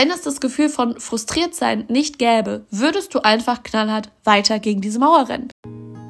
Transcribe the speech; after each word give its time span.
Wenn 0.00 0.10
es 0.10 0.22
das 0.22 0.40
Gefühl 0.40 0.70
von 0.70 0.98
frustriert 0.98 1.54
sein 1.54 1.84
nicht 1.88 2.18
gäbe, 2.18 2.64
würdest 2.70 3.14
du 3.14 3.18
einfach 3.18 3.62
knallhart 3.62 4.10
weiter 4.24 4.58
gegen 4.58 4.80
diese 4.80 4.98
Mauer 4.98 5.28
rennen. 5.28 5.50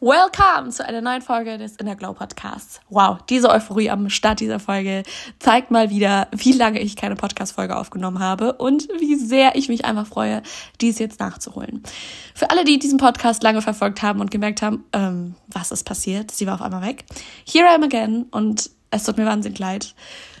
Welcome 0.00 0.70
zu 0.70 0.86
einer 0.86 1.00
neuen 1.00 1.22
Folge 1.22 1.58
des 1.58 1.74
Inner 1.74 1.96
Glow 1.96 2.12
Podcasts. 2.12 2.80
Wow, 2.88 3.18
diese 3.28 3.50
Euphorie 3.50 3.90
am 3.90 4.08
Start 4.10 4.38
dieser 4.38 4.60
Folge 4.60 5.02
zeigt 5.40 5.72
mal 5.72 5.90
wieder, 5.90 6.28
wie 6.30 6.52
lange 6.52 6.78
ich 6.78 6.94
keine 6.94 7.16
Podcast-Folge 7.16 7.76
aufgenommen 7.76 8.20
habe 8.20 8.52
und 8.52 8.88
wie 9.00 9.16
sehr 9.16 9.56
ich 9.56 9.68
mich 9.68 9.84
einfach 9.84 10.06
freue, 10.06 10.42
dies 10.80 11.00
jetzt 11.00 11.18
nachzuholen. 11.18 11.82
Für 12.32 12.50
alle, 12.50 12.62
die 12.62 12.78
diesen 12.78 12.98
Podcast 12.98 13.42
lange 13.42 13.60
verfolgt 13.60 14.00
haben 14.00 14.20
und 14.20 14.30
gemerkt 14.30 14.62
haben, 14.62 14.84
ähm, 14.92 15.34
was 15.48 15.72
ist 15.72 15.82
passiert, 15.82 16.30
sie 16.30 16.46
war 16.46 16.54
auf 16.54 16.62
einmal 16.62 16.82
weg. 16.82 17.04
Here 17.44 17.66
I 17.66 17.74
am 17.74 17.82
again 17.82 18.26
und 18.30 18.70
es 18.92 19.02
tut 19.02 19.16
mir 19.16 19.26
wahnsinnig 19.26 19.58
leid. 19.58 19.96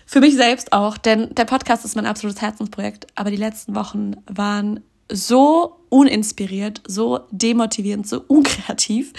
Für 0.06 0.20
mich 0.20 0.36
selbst 0.36 0.72
auch, 0.72 0.96
denn 0.98 1.34
der 1.34 1.46
Podcast 1.46 1.84
ist 1.84 1.96
mein 1.96 2.06
absolutes 2.06 2.40
Herzensprojekt, 2.40 3.08
aber 3.16 3.32
die 3.32 3.36
letzten 3.36 3.74
Wochen 3.74 4.12
waren 4.28 4.84
so 5.10 5.77
uninspiriert, 5.88 6.82
so 6.86 7.20
demotivierend, 7.30 8.06
so 8.06 8.22
unkreativ, 8.26 9.12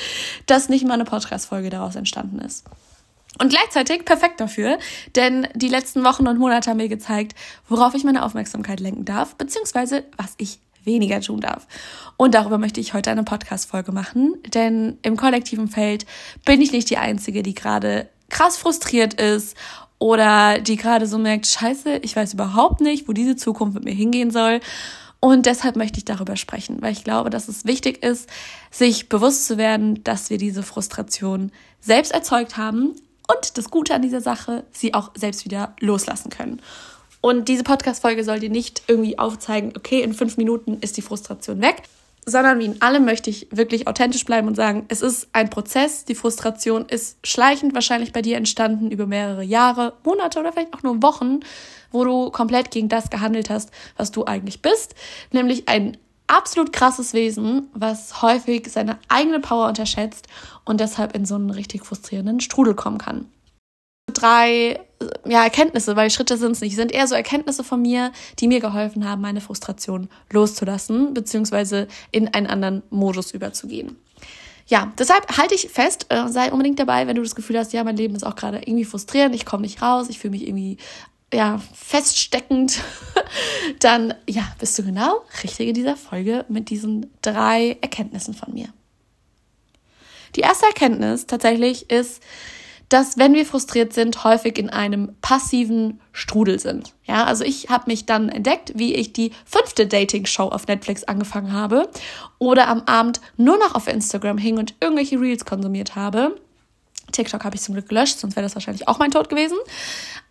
dass 0.45 0.70
nicht 0.70 0.86
mal 0.86 0.94
eine 0.94 1.06
Podcast-Folge 1.06 1.70
daraus 1.70 1.95
entstanden 1.95 2.39
ist. 2.39 2.66
Und 3.38 3.50
gleichzeitig 3.50 4.06
perfekt 4.06 4.42
dafür, 4.42 4.80
denn 5.16 5.48
die 5.53 5.67
letzten 5.67 6.03
Wochen 6.03 6.28
und 6.28 6.39
Monate 6.39 6.70
haben 6.70 6.78
mir 6.78 6.89
gezeigt, 6.89 7.36
worauf 7.67 7.94
ich 7.94 8.03
meine 8.03 8.23
Aufmerksamkeit 8.23 8.80
lenken 8.80 9.06
darf, 9.06 9.36
beziehungsweise 9.36 10.03
was 10.17 10.34
ich 10.38 10.59
weniger 10.84 11.22
tun 11.22 11.39
darf. 11.39 11.67
Und 12.17 12.34
darüber 12.34 12.58
möchte 12.58 12.81
ich 12.81 12.94
heute 12.94 13.11
eine 13.11 13.23
Podcast-Folge 13.23 13.92
machen, 13.92 14.36
denn 14.54 14.98
im 15.04 15.16
kollektiven 15.16 15.67
Feld 15.67 16.06
bin 16.45 16.61
ich 16.61 16.72
nicht 16.72 16.89
die 16.89 16.98
Einzige, 16.98 17.44
die 17.44 17.54
gerade 17.54 18.09
krass 18.30 18.58
frustriert 18.58 19.14
ist 19.16 19.56
oder 20.00 20.59
die 20.59 20.78
gerade 20.78 21.06
so 21.06 21.17
merkt, 21.17 21.45
scheiße, 21.45 21.98
ich 21.98 22.16
weiß 22.16 22.33
überhaupt 22.33 22.81
nicht, 22.81 23.08
wo 23.08 23.14
diese 23.14 23.36
Zukunft 23.36 23.76
mit 23.76 23.83
mir 23.83 23.94
hingehen 23.94 24.31
soll 24.31 24.61
und 25.20 25.45
deshalb 25.45 25.75
möchte 25.75 25.98
ich 25.98 26.06
darüber 26.06 26.38
sprechen, 26.38 26.81
weil 26.81 26.94
ich 26.94 27.03
glaube, 27.03 27.30
dass 27.30 27.48
es 27.48 27.66
wichtig 27.66 28.03
ist, 28.03 28.30
sich 28.72 29.09
bewusst 29.09 29.45
zu 29.45 29.58
werden, 29.58 30.03
dass 30.03 30.30
wir 30.30 30.38
diese 30.38 30.64
Frustration 30.64 31.52
selbst 31.81 32.14
erzeugt 32.14 32.56
haben 32.56 32.95
und 33.28 33.58
das 33.58 33.70
Gute 33.70 33.94
an 33.94 34.02
dieser 34.02 34.22
Sache, 34.22 34.64
sie 34.72 34.94
auch 34.94 35.11
selbst 35.16 35.45
wieder 35.45 35.76
loslassen 35.80 36.30
können. 36.30 36.61
Und 37.22 37.50
diese 37.50 37.64
Podcast-Folge 37.64 38.23
soll 38.23 38.39
dir 38.39 38.50
nicht 38.50 38.84
irgendwie 38.88 39.20
aufzeigen, 39.20 39.73
okay, 39.76 40.02
in 40.02 40.14
fünf 40.14 40.38
Minuten 40.38 40.78
ist 40.80 40.95
die 40.95 41.02
Frustration 41.02 41.61
weg, 41.61 41.83
sondern 42.30 42.59
wie 42.59 42.66
in 42.66 42.81
allem 42.81 43.05
möchte 43.05 43.30
ich 43.30 43.47
wirklich 43.52 43.88
authentisch 43.88 44.25
bleiben 44.25 44.47
und 44.47 44.55
sagen, 44.55 44.85
es 44.88 45.02
ist 45.02 45.27
ein 45.33 45.49
Prozess, 45.49 46.05
die 46.05 46.15
Frustration 46.15 46.86
ist 46.86 47.17
schleichend 47.26 47.73
wahrscheinlich 47.73 48.14
bei 48.14 48.21
dir 48.21 48.37
entstanden 48.37 48.92
über 48.92 49.05
mehrere 49.05 49.43
Jahre, 49.43 49.93
Monate 50.04 50.39
oder 50.39 50.52
vielleicht 50.52 50.73
auch 50.73 50.83
nur 50.83 51.02
Wochen, 51.02 51.39
wo 51.92 52.04
du 52.04 52.30
komplett 52.31 52.71
gegen 52.71 52.89
das 52.89 53.09
gehandelt 53.09 53.49
hast, 53.49 53.71
was 53.98 54.11
du 54.11 54.26
eigentlich 54.26 54.61
bist, 54.61 54.95
nämlich 55.31 55.67
ein 55.67 55.98
absolut 56.27 56.71
krasses 56.71 57.14
Wesen, 57.14 57.70
was 57.73 58.21
häufig 58.21 58.71
seine 58.71 58.99
eigene 59.08 59.39
Power 59.39 59.67
unterschätzt 59.67 60.27
und 60.64 60.80
deshalb 60.80 61.15
in 61.15 61.25
so 61.25 61.36
einen 61.36 61.49
richtig 61.49 61.86
frustrierenden 61.86 62.39
Strudel 62.39 62.75
kommen 62.75 62.99
kann. 62.99 63.25
Drei 64.19 64.80
ja, 65.25 65.43
Erkenntnisse, 65.43 65.95
weil 65.95 66.09
Schritte 66.09 66.37
sind 66.37 66.52
es 66.52 66.61
nicht, 66.61 66.75
sind 66.75 66.91
eher 66.91 67.07
so 67.07 67.15
Erkenntnisse 67.15 67.63
von 67.63 67.81
mir, 67.81 68.11
die 68.39 68.47
mir 68.47 68.59
geholfen 68.59 69.07
haben, 69.07 69.21
meine 69.21 69.41
Frustration 69.41 70.09
loszulassen, 70.31 71.13
beziehungsweise 71.13 71.87
in 72.11 72.33
einen 72.33 72.47
anderen 72.47 72.83
Modus 72.89 73.31
überzugehen. 73.31 73.97
Ja, 74.67 74.91
deshalb 74.99 75.37
halte 75.37 75.55
ich 75.55 75.69
fest, 75.69 76.05
äh, 76.09 76.27
sei 76.27 76.52
unbedingt 76.52 76.80
dabei, 76.80 77.07
wenn 77.07 77.15
du 77.15 77.23
das 77.23 77.35
Gefühl 77.35 77.57
hast, 77.57 77.73
ja, 77.73 77.83
mein 77.83 77.97
Leben 77.97 78.15
ist 78.15 78.23
auch 78.23 78.35
gerade 78.35 78.59
irgendwie 78.59 78.85
frustrierend, 78.85 79.33
ich 79.33 79.45
komme 79.45 79.63
nicht 79.63 79.81
raus, 79.81 80.09
ich 80.09 80.19
fühle 80.19 80.31
mich 80.31 80.47
irgendwie 80.47 80.77
ja, 81.33 81.59
feststeckend, 81.73 82.81
dann 83.80 84.13
ja, 84.27 84.43
bist 84.59 84.77
du 84.77 84.83
genau 84.83 85.23
richtig 85.43 85.69
in 85.69 85.73
dieser 85.73 85.95
Folge 85.95 86.45
mit 86.49 86.69
diesen 86.69 87.11
drei 87.21 87.77
Erkenntnissen 87.81 88.33
von 88.33 88.53
mir. 88.53 88.67
Die 90.36 90.41
erste 90.41 90.67
Erkenntnis 90.67 91.25
tatsächlich 91.25 91.89
ist, 91.89 92.21
dass 92.89 93.17
wenn 93.17 93.33
wir 93.33 93.45
frustriert 93.45 93.94
sind, 93.94 94.23
häufig 94.23 94.58
in 94.58 94.70
einem 94.70 95.16
passiven 95.22 96.00
Strudel 96.11 96.60
sind. 96.60 96.94
Ja, 97.05 97.23
also 97.23 97.44
ich 97.44 97.70
habe 97.70 97.86
mich 97.88 98.05
dann 98.05 98.30
entdeckt, 98.30 98.73
wie 98.76 98.95
ich 98.95 99.14
die 99.14 99.32
fünfte 99.45 99.88
Dating-Show 99.88 100.50
auf 100.50 100.67
Netflix 100.67 101.04
angefangen 101.04 101.54
habe 101.54 101.89
oder 102.39 102.67
am 102.67 102.82
Abend 102.86 103.22
nur 103.38 103.58
noch 103.58 103.76
auf 103.76 103.88
Instagram 103.88 104.38
hing 104.38 104.58
und 104.58 104.73
irgendwelche 104.82 105.20
Reels 105.20 105.45
konsumiert 105.45 105.95
habe 105.95 106.36
TikTok 107.11 107.44
habe 107.44 107.55
ich 107.55 107.61
zum 107.61 107.73
Glück 107.73 107.89
gelöscht, 107.89 108.20
sonst 108.20 108.36
wäre 108.36 108.45
das 108.45 108.55
wahrscheinlich 108.55 108.88
auch 108.88 108.99
mein 108.99 109.11
Tod 109.11 109.30
gewesen. 109.30 109.58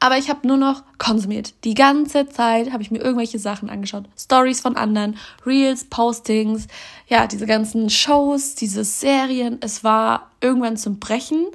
Aber 0.00 0.16
ich 0.16 0.30
habe 0.30 0.46
nur 0.46 0.56
noch 0.56 0.82
konsumiert. 0.98 1.54
Die 1.64 1.74
ganze 1.74 2.28
Zeit 2.28 2.72
habe 2.72 2.82
ich 2.82 2.90
mir 2.90 2.98
irgendwelche 2.98 3.38
Sachen 3.38 3.68
angeschaut. 3.68 4.04
Stories 4.16 4.60
von 4.60 4.76
anderen, 4.76 5.16
Reels, 5.44 5.84
Postings, 5.84 6.66
ja, 7.08 7.26
diese 7.26 7.46
ganzen 7.46 7.90
Shows, 7.90 8.54
diese 8.54 8.84
Serien. 8.84 9.58
Es 9.60 9.82
war 9.82 10.30
irgendwann 10.40 10.76
zum 10.76 10.98
Brechen 10.98 11.46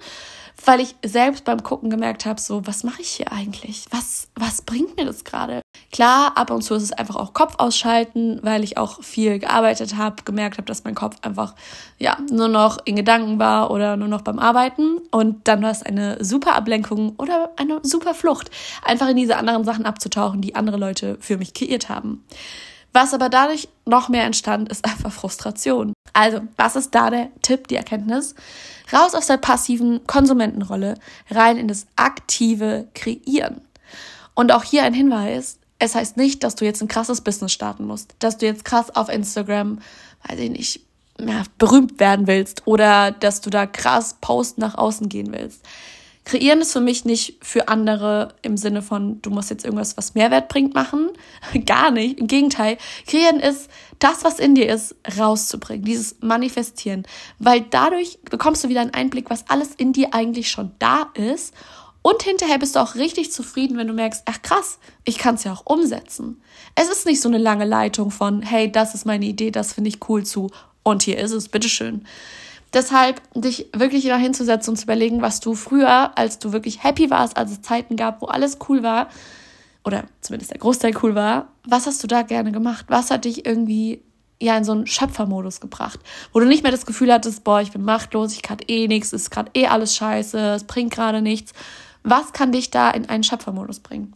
weil 0.68 0.80
ich 0.80 0.96
selbst 1.04 1.46
beim 1.46 1.64
Gucken 1.64 1.90
gemerkt 1.90 2.26
habe, 2.26 2.40
so, 2.40 2.66
was 2.66 2.84
mache 2.84 3.02
ich 3.02 3.10
hier 3.10 3.32
eigentlich? 3.32 3.86
Was, 3.92 4.28
was 4.36 4.62
bringt 4.62 4.96
mir 4.98 5.06
das 5.06 5.24
gerade? 5.24 5.62
Klar, 5.92 6.38
ab 6.38 6.52
und 6.52 6.62
zu 6.62 6.74
ist 6.76 6.84
es 6.84 6.92
einfach 6.92 7.16
auch 7.16 7.34
Kopf 7.34 7.56
ausschalten, 7.58 8.40
weil 8.42 8.64
ich 8.64 8.78
auch 8.78 9.04
viel 9.04 9.40
gearbeitet 9.40 9.96
habe, 9.96 10.24
gemerkt 10.24 10.58
habe, 10.58 10.66
dass 10.66 10.84
mein 10.84 10.96
Kopf 10.96 11.18
einfach, 11.22 11.56
ja, 12.00 12.18
nur 12.32 12.48
noch 12.48 12.80
in 12.86 12.96
Gedanken 12.96 13.40
war 13.40 13.72
oder 13.72 13.98
nur 13.98 14.08
noch 14.08 14.22
beim 14.22 14.40
Arbeiten. 14.40 15.00
Und 15.12 15.48
dann 15.48 15.62
war 15.62 15.72
es 15.72 15.84
eine 15.84 16.24
super 16.24 16.56
Ablenkung 16.56 17.14
oder 17.18 17.52
eine 17.58 17.80
super 17.84 18.14
Flucht, 18.14 18.50
einfach 18.84 19.10
in 19.10 19.18
diese 19.18 19.38
anderen 19.38 19.64
Sachen 19.64 19.86
abzutauchen, 19.86 20.42
die 20.42 20.56
andere 20.56 20.78
Leute 20.78 21.18
für 21.20 21.38
mich 21.38 21.54
kreiert 21.54 21.90
haben. 21.90 22.24
Was 22.94 23.14
aber 23.14 23.30
dadurch 23.30 23.68
noch 23.86 24.08
mehr 24.08 24.24
entstand, 24.24 24.70
ist 24.70 24.86
einfach 24.86 25.12
Frustration. 25.12 25.94
Also, 26.14 26.42
was 26.58 26.76
ist 26.76 26.94
da 26.94 27.10
der 27.10 27.30
Tipp, 27.42 27.68
die 27.68 27.76
Erkenntnis? 27.76 28.36
Raus 28.94 29.16
aus 29.16 29.28
der 29.28 29.38
passiven 29.38 30.06
Konsumentenrolle, 30.06 30.96
rein 31.32 31.58
in 31.58 31.68
das 31.68 31.88
aktive 31.96 32.88
Kreieren. 32.94 33.62
Und 34.36 34.52
auch 34.52 34.64
hier 34.64 34.84
ein 34.84 34.94
Hinweis, 34.94 35.58
es 35.80 35.96
heißt 35.96 36.18
nicht, 36.18 36.44
dass 36.44 36.56
du 36.56 36.66
jetzt 36.66 36.82
ein 36.82 36.88
krasses 36.88 37.22
Business 37.22 37.52
starten 37.52 37.86
musst, 37.86 38.16
dass 38.20 38.38
du 38.38 38.46
jetzt 38.46 38.64
krass 38.64 38.96
auf 38.96 39.10
Instagram, 39.10 39.80
weiß 40.28 40.40
ich 40.40 40.50
nicht, 40.52 40.82
ja, 41.20 41.44
berühmt 41.58 42.00
werden 42.00 42.28
willst 42.28 42.66
oder 42.66 43.12
dass 43.12 43.42
du 43.42 43.50
da 43.50 43.66
krass 43.66 44.18
Post 44.22 44.58
nach 44.58 44.76
außen 44.76 45.10
gehen 45.10 45.32
willst. 45.32 45.62
Kreieren 46.26 46.62
ist 46.62 46.72
für 46.72 46.80
mich 46.80 47.04
nicht 47.04 47.38
für 47.42 47.68
andere 47.68 48.34
im 48.42 48.56
Sinne 48.56 48.82
von, 48.82 49.22
du 49.22 49.30
musst 49.30 49.50
jetzt 49.50 49.66
irgendwas, 49.66 49.98
was 49.98 50.16
Mehrwert 50.16 50.48
bringt, 50.48 50.74
machen. 50.74 51.10
Gar 51.66 51.92
nicht. 51.92 52.20
Im 52.20 52.28
Gegenteil. 52.28 52.78
Kreieren 53.06 53.40
ist, 53.40 53.70
das, 54.00 54.24
was 54.24 54.40
in 54.40 54.56
dir 54.56 54.70
ist, 54.70 54.96
rauszubringen. 55.18 55.86
Dieses 55.86 56.18
Manifestieren. 56.22 57.04
Weil 57.40 57.62
dadurch 57.62 58.20
bekommst 58.30 58.64
du 58.64 58.70
wieder 58.70 58.82
einen 58.82 58.94
Einblick, 58.94 59.30
was 59.30 59.50
alles 59.50 59.76
in 59.76 59.94
dir 59.94 60.14
eigentlich 60.14 60.50
schon 60.50 60.72
da 60.80 61.12
ist. 61.14 61.54
Und 62.02 62.22
hinterher 62.22 62.58
bist 62.58 62.76
du 62.76 62.82
auch 62.82 62.96
richtig 62.96 63.32
zufrieden, 63.32 63.78
wenn 63.78 63.88
du 63.88 63.94
merkst, 63.94 64.24
ach 64.26 64.42
krass, 64.42 64.78
ich 65.06 65.18
kann 65.18 65.36
es 65.36 65.46
ja 65.46 65.54
auch 65.54 65.66
umsetzen. 65.66 66.42
Es 66.76 66.90
ist 66.90 67.06
nicht 67.06 67.22
so 67.22 67.30
eine 67.30 67.38
lange 67.38 67.64
Leitung 67.66 68.12
von, 68.12 68.42
hey, 68.42 68.70
das 68.70 68.94
ist 68.94 69.06
meine 69.06 69.26
Idee, 69.26 69.52
das 69.52 69.72
finde 69.72 69.90
ich 69.90 70.10
cool 70.10 70.26
zu. 70.26 70.52
Und 70.84 71.04
hier 71.04 71.18
ist 71.18 71.32
es, 71.32 71.48
bitteschön. 71.48 72.06
Deshalb 72.74 73.22
dich 73.36 73.68
wirklich 73.76 74.04
wieder 74.04 74.18
hinzusetzen 74.18 74.72
und 74.72 74.78
zu 74.78 74.84
überlegen, 74.84 75.22
was 75.22 75.40
du 75.40 75.54
früher, 75.54 76.18
als 76.18 76.40
du 76.40 76.54
wirklich 76.54 76.84
happy 76.84 77.10
warst, 77.10 77.38
als 77.38 77.52
es 77.52 77.62
Zeiten 77.62 77.96
gab, 77.96 78.22
wo 78.22 78.26
alles 78.26 78.58
cool 78.68 78.84
war, 78.84 79.10
oder 79.86 80.06
zumindest 80.22 80.52
der 80.52 80.60
Großteil 80.60 80.94
cool 81.04 81.14
war, 81.14 81.50
was 81.68 81.88
hast 81.88 82.02
du 82.04 82.08
da 82.08 82.22
gerne 82.22 82.52
gemacht? 82.52 82.86
Was 82.88 83.12
hat 83.12 83.26
dich 83.26 83.46
irgendwie 83.46 84.02
ja 84.42 84.58
in 84.58 84.64
so 84.64 84.72
einen 84.72 84.88
Schöpfermodus 84.88 85.60
gebracht, 85.60 86.00
wo 86.32 86.40
du 86.40 86.46
nicht 86.46 86.64
mehr 86.64 86.72
das 86.72 86.86
Gefühl 86.86 87.12
hattest, 87.14 87.44
boah, 87.44 87.62
ich 87.62 87.72
bin 87.72 87.84
machtlos, 87.84 88.34
ich 88.34 88.42
kann 88.42 88.58
eh 88.68 88.88
nichts, 88.88 89.14
es 89.14 89.24
ist 89.24 89.30
gerade 89.30 89.52
eh 89.54 89.68
alles 89.68 89.96
scheiße, 89.96 90.38
es 90.56 90.64
bringt 90.66 90.94
gerade 90.94 91.22
nichts. 91.22 91.54
Was 92.04 92.34
kann 92.34 92.52
dich 92.52 92.72
da 92.72 92.90
in 92.90 93.08
einen 93.08 93.24
Schöpfermodus 93.24 93.80
bringen? 93.80 94.14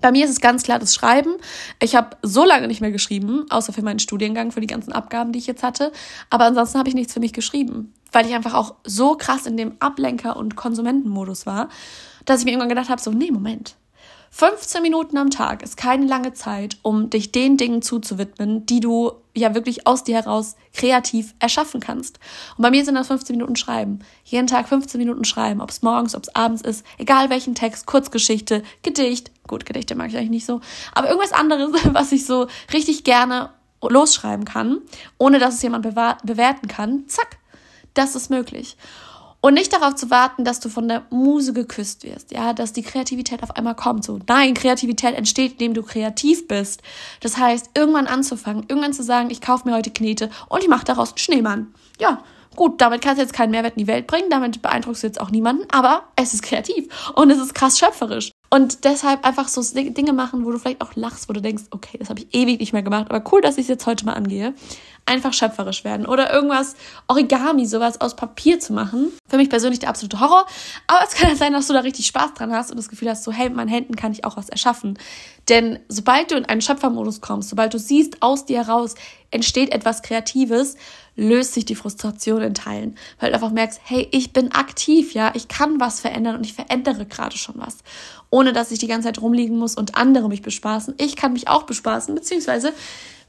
Bei 0.00 0.12
mir 0.12 0.24
ist 0.24 0.30
es 0.30 0.40
ganz 0.40 0.62
klar 0.62 0.78
das 0.78 0.94
Schreiben. 0.94 1.34
Ich 1.80 1.94
habe 1.94 2.16
so 2.22 2.44
lange 2.44 2.68
nicht 2.68 2.80
mehr 2.80 2.90
geschrieben, 2.90 3.46
außer 3.50 3.72
für 3.72 3.82
meinen 3.82 3.98
Studiengang, 3.98 4.52
für 4.52 4.60
die 4.60 4.66
ganzen 4.66 4.92
Abgaben, 4.92 5.32
die 5.32 5.38
ich 5.38 5.46
jetzt 5.46 5.62
hatte. 5.62 5.92
Aber 6.30 6.44
ansonsten 6.44 6.78
habe 6.78 6.88
ich 6.88 6.94
nichts 6.94 7.12
für 7.12 7.20
mich 7.20 7.32
geschrieben, 7.32 7.92
weil 8.12 8.26
ich 8.26 8.34
einfach 8.34 8.54
auch 8.54 8.74
so 8.84 9.16
krass 9.16 9.46
in 9.46 9.56
dem 9.56 9.76
Ablenker- 9.78 10.36
und 10.36 10.56
Konsumentenmodus 10.56 11.46
war, 11.46 11.68
dass 12.24 12.40
ich 12.40 12.44
mir 12.44 12.52
irgendwann 12.52 12.68
gedacht 12.70 12.88
habe, 12.88 13.00
so, 13.00 13.10
nee, 13.10 13.30
Moment. 13.30 13.76
15 14.32 14.80
Minuten 14.80 15.18
am 15.18 15.30
Tag 15.30 15.62
ist 15.62 15.76
keine 15.76 16.06
lange 16.06 16.32
Zeit, 16.32 16.78
um 16.82 17.10
dich 17.10 17.32
den 17.32 17.56
Dingen 17.56 17.82
zuzuwidmen, 17.82 18.64
die 18.64 18.78
du 18.78 19.12
ja 19.34 19.54
wirklich 19.54 19.88
aus 19.88 20.04
dir 20.04 20.14
heraus 20.14 20.56
kreativ 20.72 21.34
erschaffen 21.40 21.80
kannst. 21.80 22.20
Und 22.56 22.62
bei 22.62 22.70
mir 22.70 22.84
sind 22.84 22.94
das 22.94 23.08
15 23.08 23.36
Minuten 23.36 23.56
Schreiben. 23.56 23.98
Jeden 24.24 24.46
Tag 24.46 24.68
15 24.68 24.98
Minuten 24.98 25.24
Schreiben, 25.24 25.60
ob 25.60 25.70
es 25.70 25.82
morgens, 25.82 26.14
ob 26.14 26.22
es 26.22 26.34
abends 26.34 26.62
ist, 26.62 26.86
egal 26.98 27.28
welchen 27.28 27.56
Text, 27.56 27.86
Kurzgeschichte, 27.86 28.62
Gedicht. 28.82 29.32
Gut, 29.48 29.66
Gedichte 29.66 29.96
mag 29.96 30.10
ich 30.10 30.16
eigentlich 30.16 30.30
nicht 30.30 30.46
so, 30.46 30.60
aber 30.94 31.08
irgendwas 31.08 31.32
anderes, 31.32 31.72
was 31.92 32.12
ich 32.12 32.24
so 32.24 32.46
richtig 32.72 33.02
gerne 33.02 33.50
losschreiben 33.82 34.44
kann, 34.44 34.78
ohne 35.18 35.38
dass 35.38 35.54
es 35.54 35.62
jemand 35.62 35.82
bewerten 35.82 36.68
kann. 36.68 37.08
Zack, 37.08 37.38
das 37.94 38.14
ist 38.14 38.30
möglich. 38.30 38.76
Und 39.42 39.54
nicht 39.54 39.72
darauf 39.72 39.94
zu 39.94 40.10
warten, 40.10 40.44
dass 40.44 40.60
du 40.60 40.68
von 40.68 40.86
der 40.86 41.02
Muse 41.10 41.54
geküsst 41.54 42.04
wirst, 42.04 42.30
ja, 42.30 42.52
dass 42.52 42.74
die 42.74 42.82
Kreativität 42.82 43.42
auf 43.42 43.56
einmal 43.56 43.74
kommt. 43.74 44.04
So, 44.04 44.18
nein, 44.28 44.52
Kreativität 44.52 45.14
entsteht, 45.14 45.52
indem 45.52 45.72
du 45.72 45.82
kreativ 45.82 46.46
bist. 46.46 46.82
Das 47.20 47.38
heißt, 47.38 47.70
irgendwann 47.74 48.06
anzufangen, 48.06 48.66
irgendwann 48.68 48.92
zu 48.92 49.02
sagen, 49.02 49.30
ich 49.30 49.40
kaufe 49.40 49.66
mir 49.66 49.74
heute 49.74 49.90
Knete 49.90 50.28
und 50.48 50.62
ich 50.62 50.68
mache 50.68 50.84
daraus 50.84 51.10
einen 51.10 51.18
Schneemann. 51.18 51.74
Ja, 51.98 52.22
gut, 52.54 52.82
damit 52.82 53.00
kannst 53.00 53.18
du 53.18 53.22
jetzt 53.22 53.32
keinen 53.32 53.50
Mehrwert 53.50 53.76
in 53.76 53.84
die 53.84 53.86
Welt 53.86 54.06
bringen, 54.06 54.28
damit 54.28 54.60
beeindruckst 54.60 55.02
du 55.02 55.06
jetzt 55.06 55.20
auch 55.20 55.30
niemanden, 55.30 55.64
aber 55.70 56.04
es 56.16 56.34
ist 56.34 56.42
kreativ 56.42 56.88
und 57.14 57.30
es 57.30 57.38
ist 57.38 57.54
krass 57.54 57.78
schöpferisch. 57.78 58.32
Und 58.50 58.84
deshalb 58.84 59.24
einfach 59.24 59.48
so 59.48 59.62
Dinge 59.62 60.12
machen, 60.12 60.44
wo 60.44 60.50
du 60.50 60.58
vielleicht 60.58 60.82
auch 60.82 60.96
lachst, 60.96 61.28
wo 61.28 61.32
du 61.32 61.40
denkst, 61.40 61.64
okay, 61.70 61.96
das 61.98 62.10
habe 62.10 62.20
ich 62.20 62.34
ewig 62.34 62.58
nicht 62.58 62.72
mehr 62.72 62.82
gemacht, 62.82 63.06
aber 63.08 63.22
cool, 63.32 63.40
dass 63.40 63.56
ich 63.56 63.62
es 63.62 63.68
jetzt 63.68 63.86
heute 63.86 64.04
mal 64.04 64.14
angehe 64.14 64.54
einfach 65.10 65.32
schöpferisch 65.32 65.82
werden 65.82 66.06
oder 66.06 66.32
irgendwas 66.32 66.76
Origami, 67.08 67.66
sowas 67.66 68.00
aus 68.00 68.14
Papier 68.14 68.60
zu 68.60 68.72
machen. 68.72 69.12
Für 69.28 69.36
mich 69.36 69.50
persönlich 69.50 69.80
der 69.80 69.88
absolute 69.88 70.20
Horror, 70.20 70.46
aber 70.86 71.04
es 71.04 71.14
kann 71.14 71.28
ja 71.28 71.36
sein, 71.36 71.52
dass 71.52 71.66
du 71.66 71.72
da 71.72 71.80
richtig 71.80 72.06
Spaß 72.06 72.34
dran 72.34 72.52
hast 72.52 72.70
und 72.70 72.76
das 72.76 72.88
Gefühl 72.88 73.10
hast, 73.10 73.24
so 73.24 73.32
hey, 73.32 73.48
mit 73.48 73.56
meinen 73.56 73.68
Händen 73.68 73.96
kann 73.96 74.12
ich 74.12 74.24
auch 74.24 74.36
was 74.36 74.48
erschaffen. 74.48 74.98
Denn 75.48 75.80
sobald 75.88 76.30
du 76.30 76.36
in 76.36 76.44
einen 76.44 76.60
Schöpfermodus 76.60 77.20
kommst, 77.20 77.48
sobald 77.48 77.74
du 77.74 77.78
siehst, 77.78 78.22
aus 78.22 78.44
dir 78.46 78.64
heraus 78.64 78.94
entsteht 79.32 79.72
etwas 79.72 80.02
Kreatives, 80.02 80.76
löst 81.16 81.54
sich 81.54 81.64
die 81.64 81.74
Frustration 81.74 82.40
in 82.40 82.54
Teilen, 82.54 82.96
weil 83.18 83.30
du 83.30 83.34
einfach 83.34 83.50
merkst, 83.50 83.80
hey, 83.84 84.06
ich 84.12 84.32
bin 84.32 84.52
aktiv, 84.52 85.12
ja, 85.12 85.32
ich 85.34 85.48
kann 85.48 85.80
was 85.80 86.00
verändern 86.00 86.36
und 86.36 86.46
ich 86.46 86.54
verändere 86.54 87.04
gerade 87.04 87.36
schon 87.36 87.56
was, 87.58 87.78
ohne 88.30 88.52
dass 88.52 88.70
ich 88.70 88.78
die 88.78 88.86
ganze 88.86 89.08
Zeit 89.08 89.20
rumliegen 89.20 89.58
muss 89.58 89.74
und 89.74 89.96
andere 89.96 90.28
mich 90.28 90.42
bespaßen. 90.42 90.94
Ich 90.98 91.16
kann 91.16 91.32
mich 91.32 91.48
auch 91.48 91.64
bespaßen, 91.64 92.14
beziehungsweise 92.14 92.72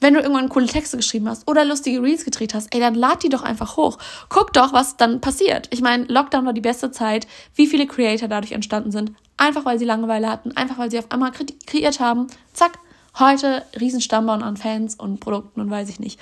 wenn 0.01 0.15
du 0.15 0.19
irgendwann 0.19 0.49
coole 0.49 0.65
Texte 0.65 0.97
geschrieben 0.97 1.29
hast 1.29 1.47
oder 1.47 1.63
lustige 1.63 2.01
Reels 2.01 2.25
gedreht 2.25 2.53
hast, 2.53 2.73
ey, 2.73 2.81
dann 2.81 2.95
lad 2.95 3.23
die 3.23 3.29
doch 3.29 3.43
einfach 3.43 3.77
hoch. 3.77 3.99
Guck 4.29 4.51
doch, 4.51 4.73
was 4.73 4.97
dann 4.97 5.21
passiert. 5.21 5.67
Ich 5.71 5.81
meine, 5.81 6.05
Lockdown 6.05 6.45
war 6.45 6.53
die 6.53 6.61
beste 6.61 6.91
Zeit, 6.91 7.27
wie 7.55 7.67
viele 7.67 7.85
Creator 7.85 8.27
dadurch 8.27 8.51
entstanden 8.51 8.91
sind. 8.91 9.13
Einfach 9.37 9.63
weil 9.63 9.79
sie 9.79 9.85
Langeweile 9.85 10.29
hatten, 10.29 10.57
einfach 10.57 10.79
weil 10.79 10.91
sie 10.91 10.99
auf 10.99 11.11
einmal 11.11 11.31
kre 11.31 11.45
kreiert 11.67 11.99
haben. 11.99 12.27
Zack, 12.53 12.79
heute 13.19 13.63
Riesenstammbau 13.79 14.33
an 14.33 14.57
Fans 14.57 14.95
und 14.95 15.19
Produkten 15.19 15.61
und 15.61 15.69
weiß 15.69 15.89
ich 15.89 15.99
nicht. 15.99 16.19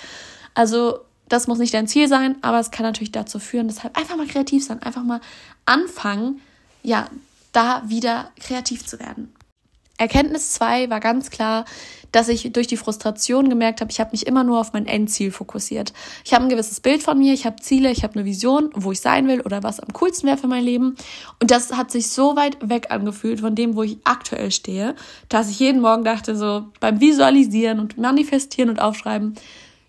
Also, 0.54 1.00
das 1.30 1.48
muss 1.48 1.60
nicht 1.60 1.74
dein 1.74 1.88
Ziel 1.88 2.08
sein, 2.08 2.36
aber 2.42 2.60
es 2.60 2.72
kann 2.72 2.86
natürlich 2.86 3.12
dazu 3.12 3.40
führen, 3.40 3.68
deshalb 3.68 3.98
einfach 3.98 4.18
mal 4.18 4.28
kreativ 4.28 4.66
sein, 4.66 4.82
einfach 4.82 5.04
mal 5.04 5.22
anfangen, 5.66 6.42
ja, 6.84 7.08
da 7.52 7.84
wieder 7.88 8.32
kreativ 8.40 8.86
zu 8.86 9.00
werden. 9.00 9.34
Erkenntnis 10.00 10.52
2 10.54 10.90
war 10.90 11.02
ganz 11.02 11.30
klar, 11.30 11.66
dass 12.14 12.30
ich 12.30 12.52
durch 12.54 12.68
die 12.68 12.78
Frustration 12.78 13.50
gemerkt 13.50 13.82
habe, 13.82 13.92
ich 13.92 14.00
habe 14.00 14.12
mich 14.12 14.26
immer 14.26 14.44
nur 14.44 14.60
auf 14.60 14.74
mein 14.74 14.88
Endziel 14.88 15.30
fokussiert. 15.30 15.94
Ich 16.24 16.34
habe 16.34 16.46
ein 16.46 16.50
gewisses 16.50 16.80
Bild 16.80 17.04
von 17.04 17.20
mir, 17.20 17.34
ich 17.34 17.46
habe 17.46 17.58
Ziele, 17.58 17.92
ich 17.92 18.04
habe 18.04 18.16
eine 18.16 18.26
Vision, 18.26 18.72
wo 18.74 18.94
ich 18.94 19.02
sein 19.02 19.28
will 19.28 19.42
oder 19.42 19.62
was 19.62 19.80
am 19.80 19.92
coolsten 19.94 20.28
wäre 20.28 20.38
für 20.38 20.48
mein 20.48 20.64
Leben. 20.64 20.96
Und 21.42 21.52
das 21.52 21.74
hat 21.74 21.92
sich 21.92 22.10
so 22.10 22.38
weit 22.38 22.58
weg 22.68 22.88
angefühlt 22.90 23.42
von 23.42 23.56
dem, 23.56 23.76
wo 23.76 23.84
ich 23.84 23.98
aktuell 24.06 24.52
stehe, 24.52 24.96
dass 25.28 25.50
ich 25.50 25.60
jeden 25.60 25.82
Morgen 25.82 26.06
dachte, 26.06 26.36
so 26.36 26.66
beim 26.80 27.02
Visualisieren 27.02 27.80
und 27.80 27.98
Manifestieren 27.98 28.70
und 28.70 28.80
Aufschreiben, 28.80 29.36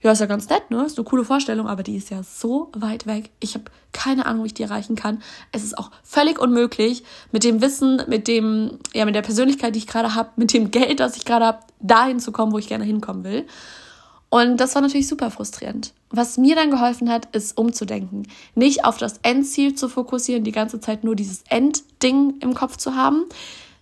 ja, 0.03 0.13
ist 0.13 0.21
ja 0.21 0.27
ganz 0.27 0.49
nett, 0.49 0.71
ne? 0.71 0.85
Ist 0.85 0.99
eine 0.99 1.05
coole 1.05 1.25
Vorstellung, 1.25 1.69
aber 1.69 1.83
die 1.83 1.97
ist 1.97 2.11
ja 2.11 2.23
so 2.23 2.71
weit 2.75 3.07
weg. 3.07 3.31
Ich 3.39 3.55
habe 3.55 3.65
keine 3.93 4.25
Ahnung, 4.25 4.45
wie 4.45 4.49
ich 4.49 4.55
die 4.55 4.63
erreichen 4.63 4.97
kann. 4.97 5.23
Es 5.53 5.63
ist 5.63 5.77
auch 5.77 5.91
völlig 6.03 6.39
unmöglich, 6.39 7.05
mit 7.33 7.45
dem 7.45 7.61
Wissen, 7.61 8.03
mit 8.07 8.27
dem, 8.27 8.79
ja, 8.95 9.05
mit 9.05 9.15
der 9.15 9.23
Persönlichkeit, 9.23 9.75
die 9.75 9.81
ich 9.81 9.87
gerade 9.87 10.15
habe, 10.15 10.31
mit 10.37 10.55
dem 10.55 10.71
Geld, 10.71 11.01
das 11.01 11.17
ich 11.17 11.25
gerade 11.25 11.45
habe, 11.45 11.59
dahin 11.81 12.19
zu 12.19 12.33
kommen, 12.33 12.53
wo 12.53 12.59
ich 12.59 12.69
gerne 12.69 12.85
hinkommen 12.85 13.25
will. 13.25 13.47
Und 14.31 14.59
das 14.59 14.75
war 14.75 14.81
natürlich 14.81 15.09
super 15.09 15.31
frustrierend. 15.31 15.93
Was 16.11 16.39
mir 16.39 16.55
dann 16.55 16.71
geholfen 16.71 17.11
hat, 17.11 17.35
ist 17.35 17.59
umzudenken. 17.59 18.27
Nicht 18.55 18.85
auf 18.85 18.97
das 18.97 19.19
Endziel 19.23 19.75
zu 19.75 19.89
fokussieren, 19.89 20.45
die 20.45 20.53
ganze 20.53 20.81
Zeit 20.81 21.05
nur 21.05 21.17
dieses 21.17 21.43
Endding 21.49 22.35
im 22.41 22.55
Kopf 22.55 22.77
zu 22.77 22.95
haben, 22.95 23.25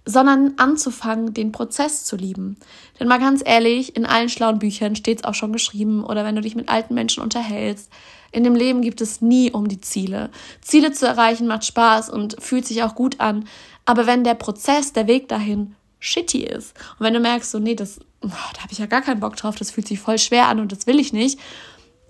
sondern 0.08 0.54
anzufangen, 0.56 1.34
den 1.34 1.52
Prozess 1.52 2.04
zu 2.04 2.16
lieben. 2.16 2.56
Denn 2.98 3.08
mal 3.08 3.20
ganz 3.20 3.42
ehrlich, 3.44 3.94
in 3.94 4.06
allen 4.06 4.30
schlauen 4.30 4.58
Büchern 4.58 4.96
steht 4.96 5.18
es 5.18 5.24
auch 5.24 5.34
schon 5.34 5.52
geschrieben 5.52 6.02
oder 6.02 6.24
wenn 6.24 6.34
du 6.34 6.40
dich 6.40 6.56
mit 6.56 6.70
alten 6.70 6.94
Menschen 6.94 7.22
unterhältst, 7.22 7.92
in 8.32 8.42
dem 8.42 8.54
Leben 8.54 8.80
gibt 8.80 9.02
es 9.02 9.20
nie 9.20 9.50
um 9.50 9.68
die 9.68 9.82
Ziele. 9.82 10.30
Ziele 10.62 10.92
zu 10.92 11.06
erreichen 11.06 11.46
macht 11.46 11.66
Spaß 11.66 12.08
und 12.08 12.36
fühlt 12.42 12.64
sich 12.64 12.82
auch 12.82 12.94
gut 12.94 13.20
an, 13.20 13.46
aber 13.84 14.06
wenn 14.06 14.24
der 14.24 14.34
Prozess, 14.34 14.94
der 14.94 15.08
Weg 15.08 15.28
dahin 15.28 15.74
shitty 16.00 16.42
ist 16.42 16.74
und 16.98 17.04
wenn 17.04 17.12
du 17.14 17.20
merkst, 17.20 17.50
so 17.50 17.58
nee, 17.58 17.74
das 17.74 18.00
oh, 18.22 18.28
da 18.28 18.62
habe 18.62 18.72
ich 18.72 18.78
ja 18.78 18.86
gar 18.86 19.02
keinen 19.02 19.20
Bock 19.20 19.36
drauf, 19.36 19.56
das 19.56 19.70
fühlt 19.70 19.88
sich 19.88 20.00
voll 20.00 20.18
schwer 20.18 20.48
an 20.48 20.58
und 20.58 20.72
das 20.72 20.86
will 20.86 20.98
ich 20.98 21.12
nicht, 21.12 21.38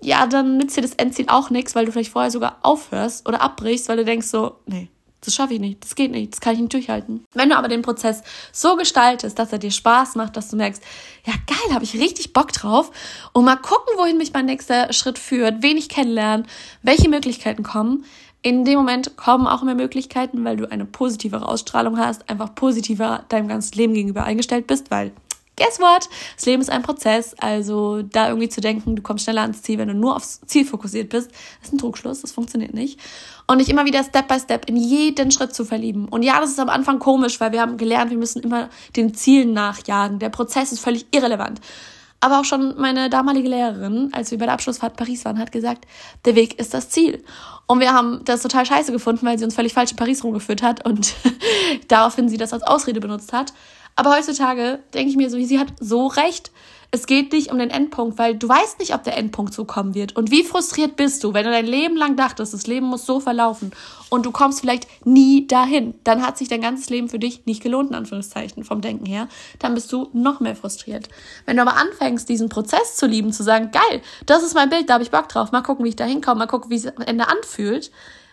ja, 0.01 0.25
dann 0.25 0.55
nützt 0.55 0.77
dir 0.77 0.81
das 0.81 0.93
Endziel 0.93 1.25
auch 1.27 1.49
nichts, 1.49 1.75
weil 1.75 1.85
du 1.85 1.91
vielleicht 1.91 2.13
vorher 2.13 2.31
sogar 2.31 2.59
aufhörst 2.61 3.27
oder 3.27 3.41
abbrichst, 3.41 3.89
weil 3.89 3.97
du 3.97 4.05
denkst 4.05 4.27
so, 4.27 4.55
nee, 4.65 4.89
das 5.21 5.35
schaffe 5.35 5.53
ich 5.53 5.59
nicht, 5.59 5.83
das 5.83 5.95
geht 5.95 6.11
nicht, 6.11 6.33
das 6.33 6.41
kann 6.41 6.53
ich 6.53 6.59
nicht 6.59 6.73
durchhalten. 6.73 7.25
Wenn 7.33 7.49
du 7.49 7.57
aber 7.57 7.67
den 7.67 7.81
Prozess 7.81 8.23
so 8.51 8.75
gestaltest, 8.75 9.37
dass 9.37 9.51
er 9.51 9.59
dir 9.59 9.71
Spaß 9.71 10.15
macht, 10.15 10.37
dass 10.37 10.49
du 10.49 10.55
merkst, 10.55 10.81
ja 11.25 11.33
geil, 11.47 11.73
habe 11.73 11.83
ich 11.83 11.95
richtig 11.95 12.33
Bock 12.33 12.51
drauf 12.51 12.91
und 13.33 13.45
mal 13.45 13.57
gucken, 13.57 13.93
wohin 13.97 14.17
mich 14.17 14.33
mein 14.33 14.45
nächster 14.45 14.93
Schritt 14.93 15.19
führt, 15.19 15.61
wen 15.61 15.77
ich 15.77 15.89
kennenlerne, 15.89 16.43
welche 16.83 17.09
Möglichkeiten 17.09 17.63
kommen. 17.63 18.05
In 18.41 18.63
dem 18.63 18.77
Moment 18.77 19.17
kommen 19.17 19.47
auch 19.47 19.63
mehr 19.63 19.75
Möglichkeiten, 19.75 20.45
weil 20.45 20.55
du 20.55 20.71
eine 20.71 20.85
positivere 20.85 21.45
Ausstrahlung 21.45 21.97
hast, 21.97 22.29
einfach 22.29 22.55
positiver 22.55 23.25
deinem 23.27 23.49
ganzen 23.49 23.77
Leben 23.77 23.93
gegenüber 23.93 24.23
eingestellt 24.23 24.65
bist, 24.65 24.91
weil 24.91 25.11
guess 25.59 25.79
what? 25.79 26.09
Das 26.35 26.45
Leben 26.45 26.61
ist 26.61 26.69
ein 26.69 26.81
Prozess. 26.81 27.35
Also 27.37 28.01
da 28.01 28.29
irgendwie 28.29 28.49
zu 28.49 28.61
denken, 28.61 28.95
du 28.95 29.01
kommst 29.01 29.25
schneller 29.25 29.43
ans 29.43 29.61
Ziel, 29.61 29.77
wenn 29.77 29.89
du 29.89 29.93
nur 29.93 30.15
aufs 30.15 30.41
Ziel 30.47 30.65
fokussiert 30.65 31.09
bist, 31.09 31.31
ist 31.61 31.73
ein 31.73 31.77
Trugschluss. 31.77 32.21
Das 32.21 32.31
funktioniert 32.31 32.73
nicht. 32.73 32.99
Und 33.45 33.57
nicht 33.57 33.69
immer 33.69 33.85
wieder 33.85 34.03
Step 34.03 34.27
by 34.27 34.39
Step 34.39 34.67
in 34.67 34.77
jeden 34.77 35.31
Schritt 35.31 35.53
zu 35.53 35.65
verlieben. 35.65 36.07
Und 36.07 36.23
ja, 36.23 36.39
das 36.39 36.49
ist 36.49 36.59
am 36.59 36.69
Anfang 36.69 36.99
komisch, 36.99 37.39
weil 37.39 37.51
wir 37.51 37.61
haben 37.61 37.77
gelernt, 37.77 38.09
wir 38.09 38.17
müssen 38.17 38.41
immer 38.41 38.69
den 38.95 39.13
Zielen 39.13 39.53
nachjagen. 39.53 40.19
Der 40.19 40.29
Prozess 40.29 40.71
ist 40.71 40.79
völlig 40.79 41.05
irrelevant. 41.11 41.61
Aber 42.21 42.39
auch 42.39 42.45
schon 42.45 42.75
meine 42.77 43.09
damalige 43.09 43.47
Lehrerin, 43.47 44.09
als 44.11 44.31
wir 44.31 44.37
bei 44.37 44.45
der 44.45 44.53
Abschlussfahrt 44.53 44.97
Paris 44.97 45.23
waren, 45.23 45.39
hat 45.39 45.51
gesagt, 45.51 45.85
der 46.25 46.35
Weg 46.35 46.59
ist 46.59 46.73
das 46.73 46.89
Ziel. 46.89 47.23
Und 47.65 47.79
wir 47.79 47.93
haben 47.93 48.21
das 48.25 48.41
total 48.41 48.65
scheiße 48.65 48.91
gefunden, 48.91 49.25
weil 49.25 49.37
sie 49.39 49.45
uns 49.45 49.55
völlig 49.55 49.73
falsch 49.73 49.91
in 49.91 49.97
Paris 49.97 50.23
rumgeführt 50.23 50.61
hat 50.61 50.85
und 50.85 51.13
daraufhin 51.87 52.27
sie 52.27 52.37
das 52.37 52.51
als 52.51 52.63
Ausrede 52.63 52.99
benutzt 52.99 53.31
hat. 53.31 53.53
Aber 53.99 54.11
heutzutage 54.11 54.79
denke 54.93 55.09
ich 55.09 55.17
mir 55.17 55.29
so, 55.29 55.37
sie 55.37 55.59
hat 55.59 55.73
so 55.81 56.07
recht. 56.07 56.51
Es 56.89 57.05
geht 57.05 57.33
nicht 57.33 57.51
um 57.51 57.59
den 57.59 57.69
Endpunkt, 57.69 58.17
weil 58.17 58.33
du 58.33 58.47
weißt 58.47 58.79
nicht, 58.79 58.95
ob 58.95 59.03
der 59.03 59.17
Endpunkt 59.17 59.53
so 59.53 59.65
kommen 59.65 59.93
wird. 59.93 60.15
Und 60.15 60.31
wie 60.31 60.45
frustriert 60.45 60.95
bist 60.95 61.21
du, 61.21 61.33
wenn 61.33 61.43
du 61.43 61.51
dein 61.51 61.65
Leben 61.65 61.97
lang 61.97 62.15
dachtest, 62.15 62.53
das 62.53 62.65
Leben 62.65 62.85
muss 62.85 63.05
so 63.05 63.19
verlaufen 63.19 63.73
und 64.07 64.25
du 64.25 64.31
kommst 64.31 64.61
vielleicht 64.61 64.87
nie 65.05 65.47
dahin. 65.47 65.95
Dann 66.05 66.25
hat 66.25 66.37
sich 66.37 66.47
dein 66.47 66.61
ganzes 66.61 66.89
Leben 66.89 67.09
für 67.09 67.19
dich 67.19 67.45
nicht 67.45 67.61
gelohnt, 67.61 67.89
in 67.89 67.95
Anführungszeichen, 67.95 68.63
vom 68.63 68.79
Denken 68.79 69.05
her. 69.05 69.27
Dann 69.59 69.73
bist 69.73 69.91
du 69.91 70.07
noch 70.13 70.39
mehr 70.39 70.55
frustriert. 70.55 71.09
Wenn 71.45 71.57
du 71.57 71.63
aber 71.63 71.75
anfängst, 71.75 72.29
diesen 72.29 72.47
Prozess 72.47 72.95
zu 72.95 73.05
lieben, 73.05 73.33
zu 73.33 73.43
sagen, 73.43 73.69
geil, 73.71 74.01
das 74.25 74.43
ist 74.43 74.55
mein 74.55 74.69
Bild, 74.69 74.87
da 74.89 74.93
habe 74.93 75.03
ich 75.03 75.11
Bock 75.11 75.27
drauf, 75.27 75.51
mal 75.51 75.61
gucken, 75.61 75.83
wie 75.83 75.89
ich 75.89 75.97
da 75.97 76.05
hinkomme, 76.05 76.39
mal 76.39 76.47
gucken, 76.47 76.71
wie 76.71 76.75
es 76.75 76.87
am 76.87 77.03
Ende 77.03 77.27
anfühlt, 77.27 77.91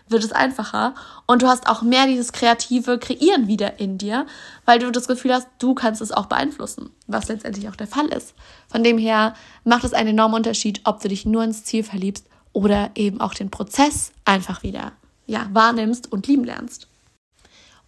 wird 0.09 0.23
es 0.23 0.31
einfacher 0.31 0.95
und 1.25 1.41
du 1.41 1.47
hast 1.47 1.67
auch 1.67 1.81
mehr 1.81 2.07
dieses 2.07 2.31
kreative 2.31 2.97
Kreieren 2.97 3.47
wieder 3.47 3.79
in 3.79 3.97
dir, 3.97 4.25
weil 4.65 4.79
du 4.79 4.91
das 4.91 5.07
Gefühl 5.07 5.33
hast, 5.33 5.47
du 5.59 5.73
kannst 5.73 6.01
es 6.01 6.11
auch 6.11 6.27
beeinflussen, 6.27 6.89
was 7.07 7.27
letztendlich 7.27 7.69
auch 7.69 7.75
der 7.75 7.87
Fall 7.87 8.07
ist. 8.07 8.33
Von 8.67 8.83
dem 8.83 8.97
her 8.97 9.33
macht 9.63 9.83
es 9.83 9.93
einen 9.93 10.09
enormen 10.09 10.35
Unterschied, 10.35 10.81
ob 10.85 11.01
du 11.01 11.07
dich 11.07 11.25
nur 11.25 11.43
ins 11.43 11.63
Ziel 11.63 11.83
verliebst 11.83 12.25
oder 12.53 12.91
eben 12.95 13.21
auch 13.21 13.33
den 13.33 13.51
Prozess 13.51 14.11
einfach 14.25 14.63
wieder 14.63 14.93
ja, 15.25 15.47
wahrnimmst 15.51 16.11
und 16.11 16.27
lieben 16.27 16.43
lernst. 16.43 16.87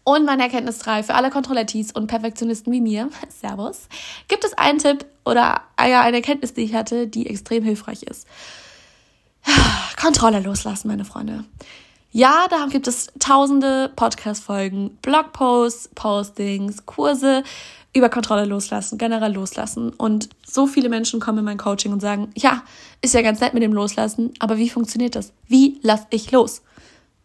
Und 0.04 0.26
meine 0.26 0.44
Erkenntnis 0.44 0.80
3 0.80 1.04
für 1.04 1.16
alle 1.16 1.30
Kontrollettis 1.30 1.92
und 1.92 2.08
Perfektionisten 2.08 2.74
wie 2.74 2.82
mir, 2.82 3.10
Servus, 3.30 3.88
gibt 4.28 4.44
es 4.44 4.58
einen 4.58 4.80
Tipp 4.80 5.06
oder 5.26 5.62
ja, 5.80 6.02
eine 6.02 6.18
Erkenntnis, 6.18 6.54
die 6.54 6.62
ich 6.62 6.74
hatte, 6.74 7.08
die 7.08 7.28
extrem 7.28 7.64
hilfreich 7.64 8.04
ist. 8.04 8.28
Kontrolle 10.02 10.40
loslassen, 10.40 10.88
meine 10.88 11.06
Freunde. 11.06 11.46
Ja, 12.12 12.48
da 12.50 12.66
gibt 12.66 12.88
es 12.88 13.08
tausende 13.20 13.92
Podcast-Folgen, 13.96 14.98
Blogposts, 15.02 15.90
Postings, 15.94 16.86
Kurse 16.88 17.44
über 17.94 18.10
Kontrolle 18.10 18.46
loslassen, 18.46 18.98
generell 18.98 19.34
loslassen. 19.34 19.92
Und 19.92 20.30
so 20.44 20.66
viele 20.66 20.90
Menschen 20.90 21.20
kommen 21.20 21.40
in 21.40 21.46
mein 21.46 21.58
Coaching 21.60 21.94
und 21.94 22.00
sagen, 22.00 22.32
ja, 22.36 22.64
ist 23.02 23.14
ja 23.14 23.22
ganz 23.22 23.42
nett 23.42 23.54
mit 23.54 23.62
dem 23.62 23.74
Loslassen, 23.74 24.34
aber 24.40 24.58
wie 24.58 24.70
funktioniert 24.70 25.16
das? 25.16 25.34
Wie 25.48 25.80
lasse 25.84 26.08
ich 26.10 26.32
los? 26.32 26.64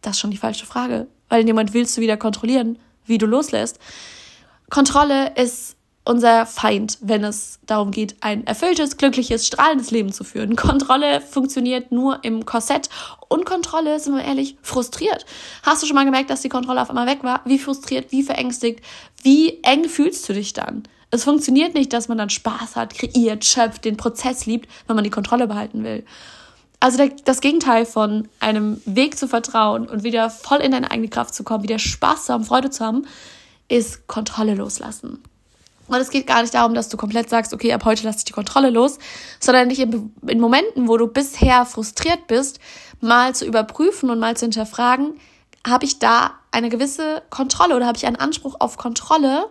Das 0.01 0.15
ist 0.15 0.19
schon 0.19 0.31
die 0.31 0.37
falsche 0.37 0.67
Frage, 0.67 1.07
weil 1.29 1.45
Moment 1.45 1.73
willst 1.73 1.97
du 1.97 2.01
wieder 2.01 2.17
kontrollieren, 2.17 2.77
wie 3.05 3.17
du 3.17 3.25
loslässt. 3.25 3.79
Kontrolle 4.69 5.33
ist 5.35 5.77
unser 6.05 6.45
Feind, 6.45 6.99
wenn 7.01 7.23
es 7.23 7.59
darum 7.65 7.91
geht, 7.91 8.15
ein 8.21 8.45
erfülltes, 8.45 8.97
glückliches, 8.97 9.45
strahlendes 9.47 9.91
Leben 9.91 10.13
zu 10.13 10.23
führen. 10.23 10.55
Kontrolle 10.55 11.19
funktioniert 11.19 11.91
nur 11.91 12.23
im 12.23 12.45
Korsett 12.45 12.89
und 13.27 13.45
Kontrolle, 13.45 13.99
sind 13.99 14.15
wir 14.15 14.23
ehrlich, 14.23 14.55
frustriert. 14.61 15.25
Hast 15.63 15.81
du 15.81 15.87
schon 15.87 15.95
mal 15.95 16.05
gemerkt, 16.05 16.29
dass 16.29 16.41
die 16.41 16.49
Kontrolle 16.49 16.81
auf 16.81 16.89
einmal 16.89 17.07
weg 17.07 17.23
war? 17.23 17.41
Wie 17.45 17.59
frustriert, 17.59 18.11
wie 18.11 18.23
verängstigt, 18.23 18.81
wie 19.23 19.59
eng 19.63 19.89
fühlst 19.89 20.29
du 20.29 20.33
dich 20.33 20.53
dann? 20.53 20.83
Es 21.09 21.23
funktioniert 21.23 21.73
nicht, 21.73 21.91
dass 21.93 22.07
man 22.07 22.17
dann 22.17 22.29
Spaß 22.29 22.75
hat, 22.75 22.93
kreiert, 22.93 23.43
schöpft, 23.43 23.85
den 23.85 23.97
Prozess 23.97 24.45
liebt, 24.45 24.69
wenn 24.87 24.95
man 24.95 25.03
die 25.03 25.09
Kontrolle 25.09 25.47
behalten 25.47 25.83
will. 25.83 26.05
Also 26.79 27.03
das 27.23 27.41
Gegenteil 27.41 27.85
von 27.85 28.27
einem 28.39 28.81
Weg 28.85 29.17
zu 29.17 29.27
vertrauen 29.27 29.87
und 29.87 30.03
wieder 30.03 30.29
voll 30.29 30.59
in 30.59 30.71
deine 30.71 30.91
eigene 30.91 31.07
Kraft 31.07 31.33
zu 31.33 31.43
kommen, 31.43 31.63
wieder 31.63 31.79
Spaß 31.79 32.25
zu 32.25 32.33
haben, 32.33 32.43
Freude 32.43 32.69
zu 32.69 32.85
haben, 32.85 33.07
ist 33.69 34.07
Kontrolle 34.07 34.55
loslassen. 34.55 35.23
Und 35.87 35.97
es 35.97 36.09
geht 36.09 36.27
gar 36.27 36.41
nicht 36.41 36.53
darum, 36.53 36.73
dass 36.73 36.89
du 36.89 36.97
komplett 36.97 37.29
sagst, 37.29 37.53
okay, 37.53 37.73
ab 37.73 37.85
heute 37.85 38.03
lasse 38.03 38.19
ich 38.19 38.25
die 38.25 38.33
Kontrolle 38.33 38.69
los, 38.69 38.97
sondern 39.39 39.69
dich 39.69 39.79
in, 39.79 40.13
in 40.27 40.39
Momenten, 40.39 40.87
wo 40.87 40.97
du 40.97 41.07
bisher 41.07 41.65
frustriert 41.65 42.27
bist, 42.27 42.59
mal 43.01 43.35
zu 43.35 43.45
überprüfen 43.45 44.09
und 44.09 44.19
mal 44.19 44.35
zu 44.35 44.45
hinterfragen, 44.45 45.19
habe 45.67 45.85
ich 45.85 45.99
da 45.99 46.31
eine 46.51 46.69
gewisse 46.69 47.23
Kontrolle 47.29 47.75
oder 47.75 47.85
habe 47.85 47.97
ich 47.97 48.05
einen 48.05 48.15
Anspruch 48.15 48.55
auf 48.59 48.77
Kontrolle 48.77 49.45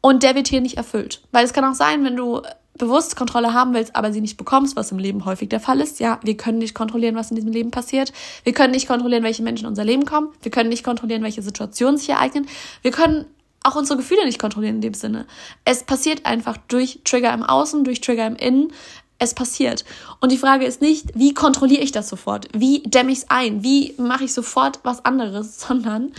und 0.00 0.22
der 0.22 0.34
wird 0.34 0.48
hier 0.48 0.60
nicht 0.60 0.76
erfüllt. 0.76 1.22
Weil 1.32 1.44
es 1.44 1.52
kann 1.52 1.64
auch 1.64 1.74
sein, 1.74 2.04
wenn 2.04 2.16
du 2.16 2.42
bewusst 2.76 3.16
Kontrolle 3.16 3.54
haben 3.54 3.72
willst, 3.72 3.94
aber 3.94 4.12
sie 4.12 4.20
nicht 4.20 4.36
bekommst, 4.36 4.76
was 4.76 4.90
im 4.90 4.98
Leben 4.98 5.24
häufig 5.24 5.48
der 5.48 5.60
Fall 5.60 5.80
ist. 5.80 6.00
Ja, 6.00 6.18
wir 6.22 6.36
können 6.36 6.58
nicht 6.58 6.74
kontrollieren, 6.74 7.14
was 7.14 7.30
in 7.30 7.36
diesem 7.36 7.52
Leben 7.52 7.70
passiert. 7.70 8.12
Wir 8.42 8.52
können 8.52 8.72
nicht 8.72 8.88
kontrollieren, 8.88 9.22
welche 9.22 9.42
Menschen 9.42 9.64
in 9.64 9.68
unser 9.68 9.84
Leben 9.84 10.04
kommen. 10.04 10.30
Wir 10.42 10.50
können 10.50 10.68
nicht 10.68 10.84
kontrollieren, 10.84 11.22
welche 11.22 11.42
Situationen 11.42 11.98
sich 11.98 12.10
ereignen. 12.10 12.46
Wir 12.82 12.90
können 12.90 13.26
auch 13.64 13.74
unsere 13.74 13.98
Gefühle 13.98 14.24
nicht 14.24 14.38
kontrollieren 14.38 14.76
in 14.76 14.80
dem 14.80 14.94
Sinne. 14.94 15.26
Es 15.64 15.82
passiert 15.82 16.26
einfach 16.26 16.56
durch 16.68 17.00
Trigger 17.04 17.32
im 17.34 17.42
Außen, 17.42 17.82
durch 17.82 18.00
Trigger 18.00 18.26
im 18.26 18.36
Innen. 18.36 18.72
Es 19.18 19.34
passiert. 19.34 19.84
Und 20.20 20.32
die 20.32 20.38
Frage 20.38 20.66
ist 20.66 20.80
nicht, 20.80 21.10
wie 21.14 21.34
kontrolliere 21.34 21.82
ich 21.82 21.92
das 21.92 22.08
sofort? 22.08 22.48
Wie 22.52 22.82
dämme 22.82 23.10
ich 23.10 23.18
es 23.18 23.30
ein? 23.30 23.62
Wie 23.62 23.94
mache 23.96 24.24
ich 24.24 24.34
sofort 24.34 24.80
was 24.82 25.04
anderes? 25.04 25.60
Sondern 25.66 26.12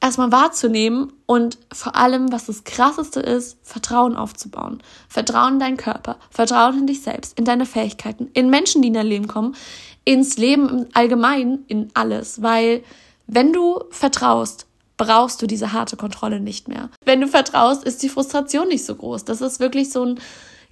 erstmal 0.00 0.30
wahrzunehmen 0.30 1.12
und 1.26 1.58
vor 1.72 1.96
allem, 1.96 2.30
was 2.30 2.46
das 2.46 2.64
Krasseste 2.64 3.20
ist, 3.20 3.58
Vertrauen 3.62 4.14
aufzubauen. 4.14 4.82
Vertrauen 5.08 5.54
in 5.54 5.60
deinen 5.60 5.76
Körper, 5.76 6.18
Vertrauen 6.30 6.80
in 6.80 6.86
dich 6.86 7.02
selbst, 7.02 7.38
in 7.38 7.44
deine 7.44 7.66
Fähigkeiten, 7.66 8.30
in 8.34 8.50
Menschen, 8.50 8.82
die 8.82 8.88
in 8.88 8.94
dein 8.94 9.06
Leben 9.06 9.26
kommen, 9.26 9.56
ins 10.04 10.36
Leben 10.36 10.68
im 10.68 10.86
Allgemeinen, 10.92 11.64
in 11.66 11.90
alles. 11.94 12.42
Weil 12.42 12.84
wenn 13.26 13.52
du 13.52 13.80
vertraust, 13.90 14.67
brauchst 14.98 15.40
du 15.40 15.46
diese 15.46 15.72
harte 15.72 15.96
Kontrolle 15.96 16.40
nicht 16.40 16.68
mehr. 16.68 16.90
Wenn 17.06 17.22
du 17.22 17.28
vertraust, 17.28 17.84
ist 17.84 18.02
die 18.02 18.10
Frustration 18.10 18.68
nicht 18.68 18.84
so 18.84 18.94
groß. 18.94 19.24
Das 19.24 19.40
ist 19.40 19.60
wirklich 19.60 19.90
so 19.90 20.04
ein 20.04 20.20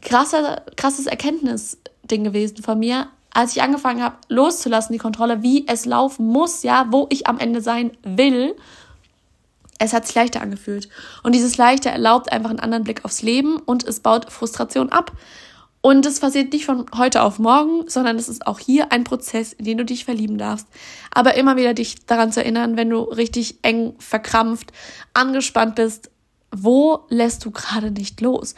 krasser, 0.03 0.63
krasses 0.77 1.07
Erkenntnisding 1.07 2.25
gewesen 2.25 2.63
von 2.63 2.79
mir, 2.79 3.09
als 3.33 3.57
ich 3.57 3.63
angefangen 3.63 4.03
habe, 4.03 4.17
loszulassen, 4.29 4.93
die 4.93 4.99
Kontrolle, 4.99 5.43
wie 5.43 5.67
es 5.69 5.87
laufen 5.87 6.27
muss, 6.27 6.63
ja, 6.63 6.87
wo 6.91 7.07
ich 7.11 7.27
am 7.27 7.39
Ende 7.39 7.61
sein 7.61 7.93
will. 8.03 8.55
Es 9.79 9.93
hat 9.93 10.07
sich 10.07 10.15
leichter 10.15 10.41
angefühlt. 10.41 10.89
Und 11.23 11.35
dieses 11.35 11.57
Leichter 11.57 11.91
erlaubt 11.91 12.33
einfach 12.33 12.51
einen 12.51 12.61
anderen 12.61 12.85
Blick 12.85 13.05
aufs 13.05 13.23
Leben 13.23 13.59
und 13.59 13.85
es 13.85 14.01
baut 14.01 14.33
Frustration 14.33 14.91
ab. 14.91 15.13
Und 15.87 16.05
das 16.05 16.19
passiert 16.19 16.53
nicht 16.53 16.67
von 16.67 16.87
heute 16.97 17.23
auf 17.23 17.39
morgen, 17.39 17.89
sondern 17.89 18.17
es 18.17 18.29
ist 18.29 18.49
auch 18.49 18.59
hier 18.59 18.91
ein 18.91 19.05
Prozess, 19.05 19.53
in 19.53 19.67
den 19.67 19.79
du 19.79 19.85
dich 19.85 20.05
verlieben 20.05 20.37
darfst. 20.37 20.67
Aber 21.13 21.35
immer 21.35 21.55
wieder 21.55 21.75
dich 21.75 22.07
daran 22.07 22.33
zu 22.33 22.41
erinnern, 22.41 22.77
wenn 22.77 22.91
du 22.91 23.03
richtig 23.03 23.61
eng 23.63 23.95
verkrampft, 24.01 24.73
angespannt 25.15 25.77
bist, 25.77 26.11
wo 26.51 27.05
lässt 27.09 27.45
du 27.45 27.53
gerade 27.53 27.93
nicht 27.93 28.21
los? 28.21 28.57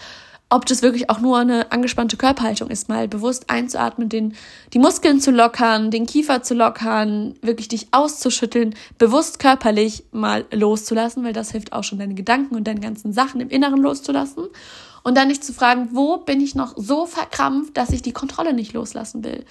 Ob 0.50 0.64
das 0.64 0.81
wirklich 0.81 1.11
auch 1.11 1.21
nur 1.21 1.37
eine 1.38 1.73
angespannte 1.73 2.17
Körperhaltung 2.17 2.71
ist, 2.71 2.88
mal 2.88 3.07
bewusst 3.07 3.50
einzuatmen, 3.50 4.09
den, 4.09 4.35
die 4.73 4.78
Muskeln 4.78 5.21
zu 5.21 5.31
lockern, 5.31 5.90
den 5.90 6.07
Kiefer 6.07 6.43
zu 6.43 6.55
lockern, 6.55 7.35
wirklich 7.43 7.69
dich 7.69 7.88
auszuschütteln, 7.90 8.75
bewusst 8.97 9.40
körperlich 9.40 10.05
mal 10.11 10.47
loszulassen, 10.50 11.23
weil 11.23 11.35
das 11.35 11.50
hilft 11.50 11.75
auch 11.75 11.85
schon 11.85 11.99
deine 11.99 12.14
Gedanken 12.14 12.57
und 12.57 12.64
deine 12.64 12.81
ganzen 12.81 13.12
Sachen 13.12 13.43
im 13.43 13.50
Inneren 13.50 13.83
loszulassen 13.83 14.45
und 15.02 15.17
dann 15.17 15.28
nicht 15.28 15.45
zu 15.45 15.52
fragen, 15.52 15.90
wo 15.93 16.17
bin 16.17 16.40
ich 16.40 16.55
noch 16.55 16.75
so 16.76 17.05
verkrampft, 17.05 17.76
dass 17.76 17.90
ich 17.90 18.00
die 18.00 18.12
Kontrolle 18.12 18.55
nicht 18.55 18.73
loslassen 18.73 19.25
will? 19.25 19.45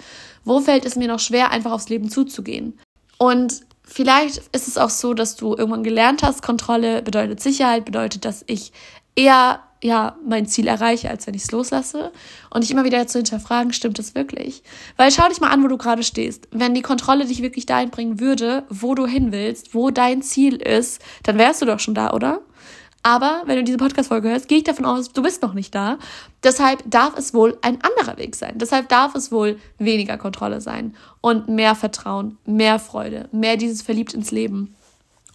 Wo 0.45 0.61
fällt 0.61 0.85
es 0.85 0.95
mir 0.95 1.07
noch 1.07 1.19
schwer, 1.19 1.51
einfach 1.51 1.71
aufs 1.71 1.89
Leben 1.89 2.09
zuzugehen? 2.09 2.77
Und 3.17 3.61
vielleicht 3.83 4.37
ist 4.51 4.67
es 4.67 4.77
auch 4.77 4.89
so, 4.89 5.13
dass 5.13 5.35
du 5.35 5.55
irgendwann 5.55 5.83
gelernt 5.83 6.23
hast, 6.23 6.41
Kontrolle 6.41 7.01
bedeutet 7.01 7.39
Sicherheit, 7.39 7.85
bedeutet, 7.85 8.25
dass 8.25 8.43
ich 8.47 8.71
eher 9.15 9.59
ja, 9.83 10.15
mein 10.25 10.47
Ziel 10.47 10.67
erreiche, 10.67 11.09
als 11.09 11.27
wenn 11.27 11.33
ich 11.33 11.43
es 11.43 11.51
loslasse. 11.51 12.11
Und 12.49 12.63
dich 12.63 12.71
immer 12.71 12.83
wieder 12.83 13.05
zu 13.07 13.19
hinterfragen, 13.19 13.73
stimmt 13.73 13.99
das 13.99 14.15
wirklich? 14.15 14.63
Weil 14.95 15.11
schau 15.11 15.27
dich 15.27 15.39
mal 15.39 15.51
an, 15.51 15.63
wo 15.63 15.67
du 15.67 15.77
gerade 15.77 16.03
stehst. 16.03 16.47
Wenn 16.51 16.73
die 16.73 16.81
Kontrolle 16.81 17.25
dich 17.25 17.41
wirklich 17.41 17.65
dahin 17.65 17.89
bringen 17.89 18.19
würde, 18.19 18.63
wo 18.69 18.95
du 18.95 19.05
hin 19.05 19.31
willst, 19.31 19.73
wo 19.73 19.89
dein 19.91 20.21
Ziel 20.21 20.55
ist, 20.55 21.01
dann 21.23 21.37
wärst 21.37 21.61
du 21.61 21.65
doch 21.65 21.79
schon 21.79 21.95
da, 21.95 22.11
oder? 22.11 22.41
Aber 23.03 23.43
wenn 23.45 23.57
du 23.57 23.63
diese 23.63 23.77
Podcast-Folge 23.77 24.29
hörst, 24.29 24.49
gehe 24.49 24.57
ich 24.57 24.63
davon 24.63 24.83
aus, 24.83 25.13
du 25.13 25.21
bist 25.21 25.41
noch 25.41 25.53
nicht 25.53 25.73
da. 25.73 25.97
Deshalb 26.43 26.83
darf 26.85 27.17
es 27.17 27.33
wohl 27.33 27.57
ein 27.61 27.79
anderer 27.81 28.17
Weg 28.17 28.35
sein. 28.35 28.57
Deshalb 28.57 28.89
darf 28.89 29.15
es 29.15 29.31
wohl 29.31 29.59
weniger 29.77 30.17
Kontrolle 30.17 30.59
sein 30.59 30.95
und 31.21 31.47
mehr 31.47 31.75
Vertrauen, 31.75 32.37
mehr 32.45 32.79
Freude, 32.79 33.29
mehr 33.31 33.55
dieses 33.55 33.81
Verliebt 33.81 34.13
ins 34.13 34.31
Leben. 34.31 34.75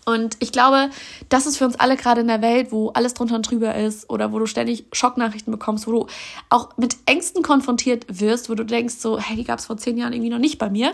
Und 0.04 0.36
ich 0.40 0.50
glaube, 0.50 0.90
das 1.28 1.46
ist 1.46 1.58
für 1.58 1.64
uns 1.64 1.78
alle 1.78 1.96
gerade 1.96 2.22
in 2.22 2.26
der 2.26 2.42
Welt, 2.42 2.72
wo 2.72 2.90
alles 2.90 3.14
drunter 3.14 3.36
und 3.36 3.48
drüber 3.48 3.74
ist 3.76 4.10
oder 4.10 4.32
wo 4.32 4.38
du 4.38 4.46
ständig 4.46 4.84
Schocknachrichten 4.92 5.52
bekommst, 5.52 5.86
wo 5.86 5.92
du 5.92 6.06
auch 6.48 6.76
mit 6.76 6.96
Ängsten 7.06 7.42
konfrontiert 7.42 8.06
wirst, 8.08 8.50
wo 8.50 8.54
du 8.54 8.64
denkst 8.64 8.94
so, 8.94 9.18
hey, 9.18 9.36
die 9.36 9.44
gab 9.44 9.60
es 9.60 9.66
vor 9.66 9.76
zehn 9.76 9.96
Jahren 9.96 10.12
irgendwie 10.12 10.30
noch 10.30 10.38
nicht 10.38 10.58
bei 10.58 10.70
mir 10.70 10.92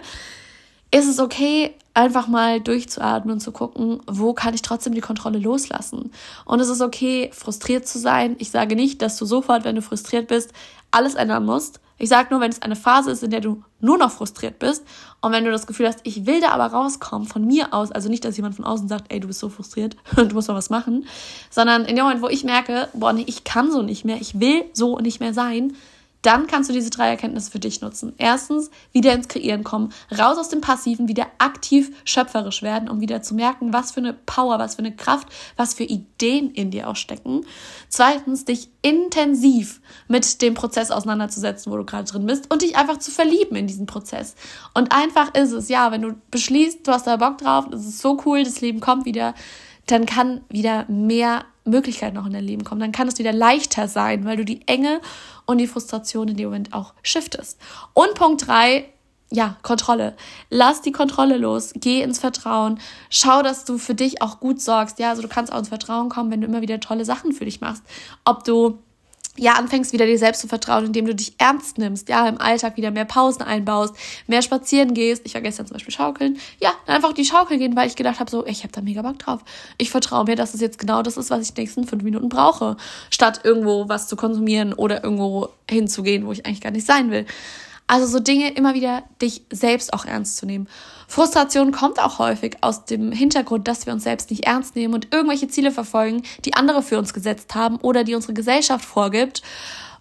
ist 0.90 1.06
es 1.06 1.18
okay, 1.18 1.74
einfach 1.94 2.28
mal 2.28 2.60
durchzuatmen 2.60 3.34
und 3.34 3.40
zu 3.40 3.52
gucken, 3.52 4.00
wo 4.06 4.32
kann 4.32 4.54
ich 4.54 4.62
trotzdem 4.62 4.94
die 4.94 5.00
Kontrolle 5.00 5.38
loslassen. 5.38 6.12
Und 6.44 6.60
es 6.60 6.68
ist 6.68 6.80
okay, 6.80 7.30
frustriert 7.32 7.86
zu 7.86 7.98
sein. 7.98 8.36
Ich 8.38 8.50
sage 8.50 8.76
nicht, 8.76 9.02
dass 9.02 9.18
du 9.18 9.26
sofort, 9.26 9.64
wenn 9.64 9.76
du 9.76 9.82
frustriert 9.82 10.28
bist, 10.28 10.52
alles 10.90 11.14
ändern 11.14 11.44
musst. 11.44 11.80
Ich 11.98 12.08
sage 12.08 12.28
nur, 12.30 12.40
wenn 12.40 12.50
es 12.50 12.62
eine 12.62 12.76
Phase 12.76 13.10
ist, 13.10 13.24
in 13.24 13.30
der 13.30 13.40
du 13.40 13.62
nur 13.80 13.98
noch 13.98 14.12
frustriert 14.12 14.58
bist 14.58 14.84
und 15.20 15.32
wenn 15.32 15.44
du 15.44 15.50
das 15.50 15.66
Gefühl 15.66 15.88
hast, 15.88 16.00
ich 16.04 16.26
will 16.26 16.40
da 16.40 16.50
aber 16.50 16.66
rauskommen 16.66 17.26
von 17.26 17.44
mir 17.44 17.74
aus, 17.74 17.90
also 17.90 18.08
nicht, 18.08 18.24
dass 18.24 18.36
jemand 18.36 18.54
von 18.54 18.64
außen 18.64 18.88
sagt, 18.88 19.12
ey, 19.12 19.18
du 19.18 19.26
bist 19.26 19.40
so 19.40 19.48
frustriert 19.48 19.96
und 20.16 20.28
du 20.30 20.34
musst 20.34 20.48
noch 20.48 20.54
was 20.54 20.70
machen, 20.70 21.06
sondern 21.50 21.84
in 21.84 21.96
dem 21.96 22.04
Moment, 22.04 22.22
wo 22.22 22.28
ich 22.28 22.44
merke, 22.44 22.88
boah, 22.92 23.12
nee, 23.12 23.24
ich 23.26 23.44
kann 23.44 23.72
so 23.72 23.82
nicht 23.82 24.04
mehr, 24.04 24.20
ich 24.20 24.38
will 24.38 24.64
so 24.72 24.98
nicht 24.98 25.20
mehr 25.20 25.34
sein, 25.34 25.74
dann 26.22 26.46
kannst 26.46 26.68
du 26.68 26.75
diese 26.75 26.90
drei 26.90 27.08
Erkenntnisse 27.08 27.50
für 27.50 27.60
dich 27.60 27.80
nutzen. 27.80 28.12
Erstens, 28.18 28.70
wieder 28.92 29.14
ins 29.14 29.28
Kreieren 29.28 29.64
kommen, 29.64 29.92
raus 30.16 30.37
aus 30.38 30.48
dem 30.48 30.60
Passiven, 30.60 31.08
wieder 31.08 31.26
aktiv 31.38 31.92
schöpferisch 32.04 32.62
werden, 32.62 32.88
um 32.88 33.00
wieder 33.00 33.22
zu 33.22 33.34
merken, 33.34 33.72
was 33.72 33.92
für 33.92 34.00
eine 34.00 34.12
Power, 34.12 34.58
was 34.58 34.75
für 34.75 34.80
eine 34.80 34.94
Kraft, 34.94 35.28
was 35.56 35.75
für 35.75 35.84
Ideen 35.84 36.50
in 36.50 36.70
dir 36.70 36.88
auch 36.88 36.96
stecken. 36.96 37.46
Zweitens, 37.88 38.44
dich 38.44 38.70
intensiv 38.82 39.80
mit 40.08 40.42
dem 40.42 40.54
Prozess 40.54 40.90
auseinanderzusetzen, 40.90 41.72
wo 41.72 41.76
du 41.76 41.84
gerade 41.84 42.10
drin 42.10 42.26
bist 42.26 42.50
und 42.52 42.62
dich 42.62 42.76
einfach 42.76 42.98
zu 42.98 43.10
verlieben 43.10 43.56
in 43.56 43.66
diesen 43.66 43.87
Prozess. 43.87 44.34
Und 44.75 44.92
einfach 44.92 45.34
ist 45.34 45.52
es, 45.52 45.68
ja, 45.68 45.92
wenn 45.92 46.02
du 46.02 46.14
beschließt, 46.30 46.87
du 46.87 46.92
hast 46.92 47.06
da 47.06 47.16
Bock 47.16 47.38
drauf, 47.38 47.66
es 47.72 47.87
ist 47.87 48.00
so 48.00 48.20
cool, 48.26 48.42
das 48.42 48.60
Leben 48.60 48.80
kommt 48.80 49.04
wieder, 49.04 49.34
dann 49.87 50.04
kann 50.06 50.42
wieder 50.48 50.84
mehr 50.88 51.44
Möglichkeiten 51.68 52.16
noch 52.16 52.26
in 52.26 52.32
dein 52.32 52.44
Leben 52.44 52.64
kommen. 52.64 52.80
Dann 52.80 52.92
kann 52.92 53.08
es 53.08 53.18
wieder 53.18 53.32
leichter 53.32 53.88
sein, 53.88 54.25
weil 54.25 54.37
du 54.37 54.44
die 54.44 54.66
Enge 54.66 55.00
und 55.46 55.58
die 55.58 55.66
Frustration 55.66 56.28
in 56.28 56.37
dem 56.37 56.46
Moment 56.46 56.72
auch 56.72 56.94
shiftest. 57.02 57.58
Und 57.94 58.14
Punkt 58.14 58.46
drei, 58.46 58.88
ja, 59.30 59.56
Kontrolle. 59.62 60.16
Lass 60.50 60.82
die 60.82 60.92
Kontrolle 60.92 61.37
los, 61.37 61.72
geh 61.75 62.02
ins 62.02 62.18
Vertrauen, 62.18 62.78
schau, 63.10 63.42
dass 63.42 63.64
du 63.64 63.78
für 63.78 63.94
dich 63.94 64.22
auch 64.22 64.40
gut 64.40 64.60
sorgst. 64.60 64.98
Ja, 64.98 65.10
also 65.10 65.22
du 65.22 65.28
kannst 65.28 65.52
auch 65.52 65.58
ins 65.58 65.68
Vertrauen 65.68 66.08
kommen, 66.08 66.30
wenn 66.30 66.40
du 66.40 66.46
immer 66.46 66.62
wieder 66.62 66.80
tolle 66.80 67.04
Sachen 67.04 67.32
für 67.32 67.44
dich 67.44 67.60
machst. 67.60 67.82
Ob 68.25 68.44
du 68.44 68.78
ja, 69.38 69.54
anfängst 69.54 69.92
wieder 69.92 70.07
dir 70.07 70.18
selbst 70.18 70.40
zu 70.40 70.49
vertrauen, 70.49 70.87
indem 70.87 71.07
du 71.07 71.14
dich 71.14 71.35
ernst 71.38 71.78
nimmst, 71.78 72.09
ja, 72.09 72.28
im 72.28 72.40
Alltag 72.40 72.76
wieder 72.76 72.90
mehr 72.90 73.04
Pausen 73.04 73.42
einbaust, 73.42 73.95
mehr 74.26 74.42
spazieren 74.42 74.95
gehst. 74.95 75.23
Ich 75.25 75.35
war 75.35 75.40
gestern 75.40 75.66
zum 75.66 75.75
Beispiel 75.75 75.95
schaukeln. 75.95 76.38
Ja, 76.61 76.73
einfach 76.87 77.12
die 77.12 77.25
Schaukel 77.25 77.59
gehen, 77.59 77.76
weil 77.76 77.88
ich 77.88 77.97
gedacht 77.97 78.21
habe, 78.21 78.30
so, 78.30 78.47
ich 78.47 78.62
habe 78.62 78.73
da 78.73 78.80
mega 78.80 79.02
Bock 79.02 79.18
drauf. 79.18 79.40
Ich 79.78 79.90
vertraue 79.90 80.25
mir, 80.25 80.37
dass 80.37 80.54
es 80.54 80.61
jetzt 80.61 80.78
genau 80.78 81.02
das 81.02 81.16
ist, 81.16 81.30
was 81.30 81.42
ich 81.42 81.54
die 81.54 81.62
nächsten 81.62 81.87
fünf 81.87 82.02
Minuten 82.02 82.28
brauche, 82.28 82.76
statt 83.11 83.40
irgendwo 83.45 83.88
was 83.88 84.09
zu 84.09 84.16
konsumieren 84.16 84.73
oder 84.73 85.02
irgendwo 85.04 85.49
hinzugehen, 85.71 86.26
wo 86.26 86.33
ich 86.33 86.45
eigentlich 86.47 86.61
gar 86.61 86.73
nicht 86.73 86.87
sein 86.87 87.11
will. 87.11 87.26
Also 87.88 88.07
so 88.07 88.21
Dinge 88.21 88.52
immer 88.52 88.75
wieder 88.75 89.02
dich 89.21 89.42
selbst 89.50 89.95
auch 89.95 90.04
ernst 90.04 90.37
zu 90.37 90.47
nehmen. 90.47 90.68
Frustration 91.09 91.73
kommt 91.73 91.99
auch 91.99 92.18
häufig 92.18 92.59
aus 92.61 92.85
dem 92.85 93.12
Hintergrund, 93.12 93.66
dass 93.66 93.87
wir 93.87 93.95
uns 93.95 94.04
selbst 94.04 94.30
nicht 94.30 94.45
ernst 94.45 94.76
nehmen 94.76 94.92
und 94.92 95.09
irgendwelche 95.12 95.49
Ziele 95.49 95.73
verfolgen, 95.73 96.23
die 96.45 96.52
andere 96.52 96.83
für 96.83 96.99
uns 96.99 97.14
gesetzt 97.14 97.54
haben 97.54 97.76
oder 97.76 98.04
die 98.04 98.14
unsere 98.14 98.35
Gesellschaft 98.35 98.85
vorgibt. 98.85 99.42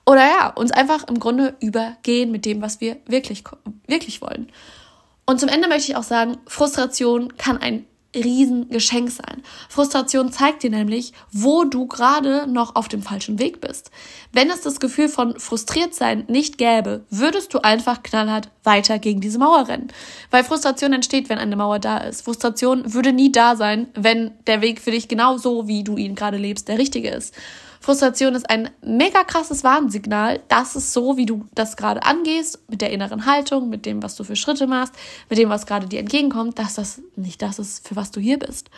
Oder 0.06 0.26
ja, 0.26 0.50
uns 0.50 0.72
einfach 0.72 1.08
im 1.08 1.20
Grunde 1.20 1.56
übergehen 1.62 2.32
mit 2.32 2.46
dem, 2.46 2.62
was 2.62 2.82
wir 2.82 2.98
wirklich, 3.08 3.46
wirklich 3.88 4.22
wollen. 4.22 4.52
Und 5.26 5.40
zum 5.40 5.50
Ende 5.50 5.68
möchte 5.68 5.92
ich 5.92 5.98
auch 5.98 6.04
sagen, 6.04 6.38
Frustration 6.46 7.38
kann 7.38 7.58
ein 7.58 7.86
Riesengeschenk 8.24 9.12
sein. 9.12 9.44
Frustration 9.70 10.32
zeigt 10.32 10.64
dir 10.64 10.70
nämlich, 10.70 11.14
wo 11.32 11.64
du 11.64 11.88
gerade 11.88 12.48
noch 12.48 12.76
auf 12.76 12.88
dem 12.88 13.02
falschen 13.02 13.40
Weg 13.40 13.62
bist. 13.62 13.92
Wenn 14.34 14.50
es 14.50 14.62
das 14.62 14.80
Gefühl 14.80 15.10
von 15.10 15.40
frustriert 15.40 15.94
sein 15.94 16.26
nicht 16.28 16.58
gäbe, 16.58 17.06
würdest 17.10 17.54
du 17.54 17.60
einfach 17.60 18.04
knallhart 18.04 18.50
weiter 18.64 19.00
gegen 19.00 19.22
diese 19.22 19.40
Mauer 19.40 19.68
rennen. 19.68 19.88
Weil 20.32 20.44
Frustration 20.44 20.94
entsteht, 20.94 21.30
wenn 21.30 21.38
eine 21.38 21.56
Mauer 21.56 21.80
da 21.80 21.98
ist. 22.00 22.24
Frustration 22.24 22.94
würde 22.94 23.14
nie 23.14 23.32
da 23.32 23.56
sein, 23.56 23.88
wenn 23.96 24.32
der 24.46 24.62
Weg 24.62 24.82
für 24.82 24.92
dich 24.92 25.08
genau 25.08 25.38
so, 25.38 25.68
wie 25.68 25.84
du 25.84 25.98
ihn 25.98 26.16
gerade 26.16 26.38
lebst, 26.38 26.68
der 26.68 26.78
richtige 26.78 27.10
ist. 27.10 27.34
Frustration 27.80 28.36
ist 28.36 28.50
ein 28.50 28.70
mega 28.82 29.24
krasses 29.24 29.64
Warnsignal. 29.64 30.42
Das 30.48 30.76
ist 30.76 30.94
so, 30.94 31.18
wie 31.18 31.26
du 31.26 31.46
das 31.54 31.78
gerade 31.78 32.04
angehst, 32.04 32.60
mit 32.70 32.82
der 32.82 32.92
inneren 32.92 33.26
Haltung, 33.26 33.70
mit 33.70 33.86
dem, 33.86 34.04
was 34.04 34.16
du 34.16 34.24
für 34.24 34.36
Schritte 34.36 34.68
machst, 34.68 34.94
mit 35.30 35.40
dem, 35.40 35.50
was 35.50 35.66
gerade 35.66 35.88
dir 35.88 36.00
entgegenkommt, 36.00 36.60
dass 36.60 36.76
das 36.76 37.02
nicht 37.16 37.42
das 37.42 37.60
ist, 37.60 37.88
für 37.88 37.96
was 37.96 38.12
du 38.12 38.20
hier 38.20 38.40
bist. 38.40 38.70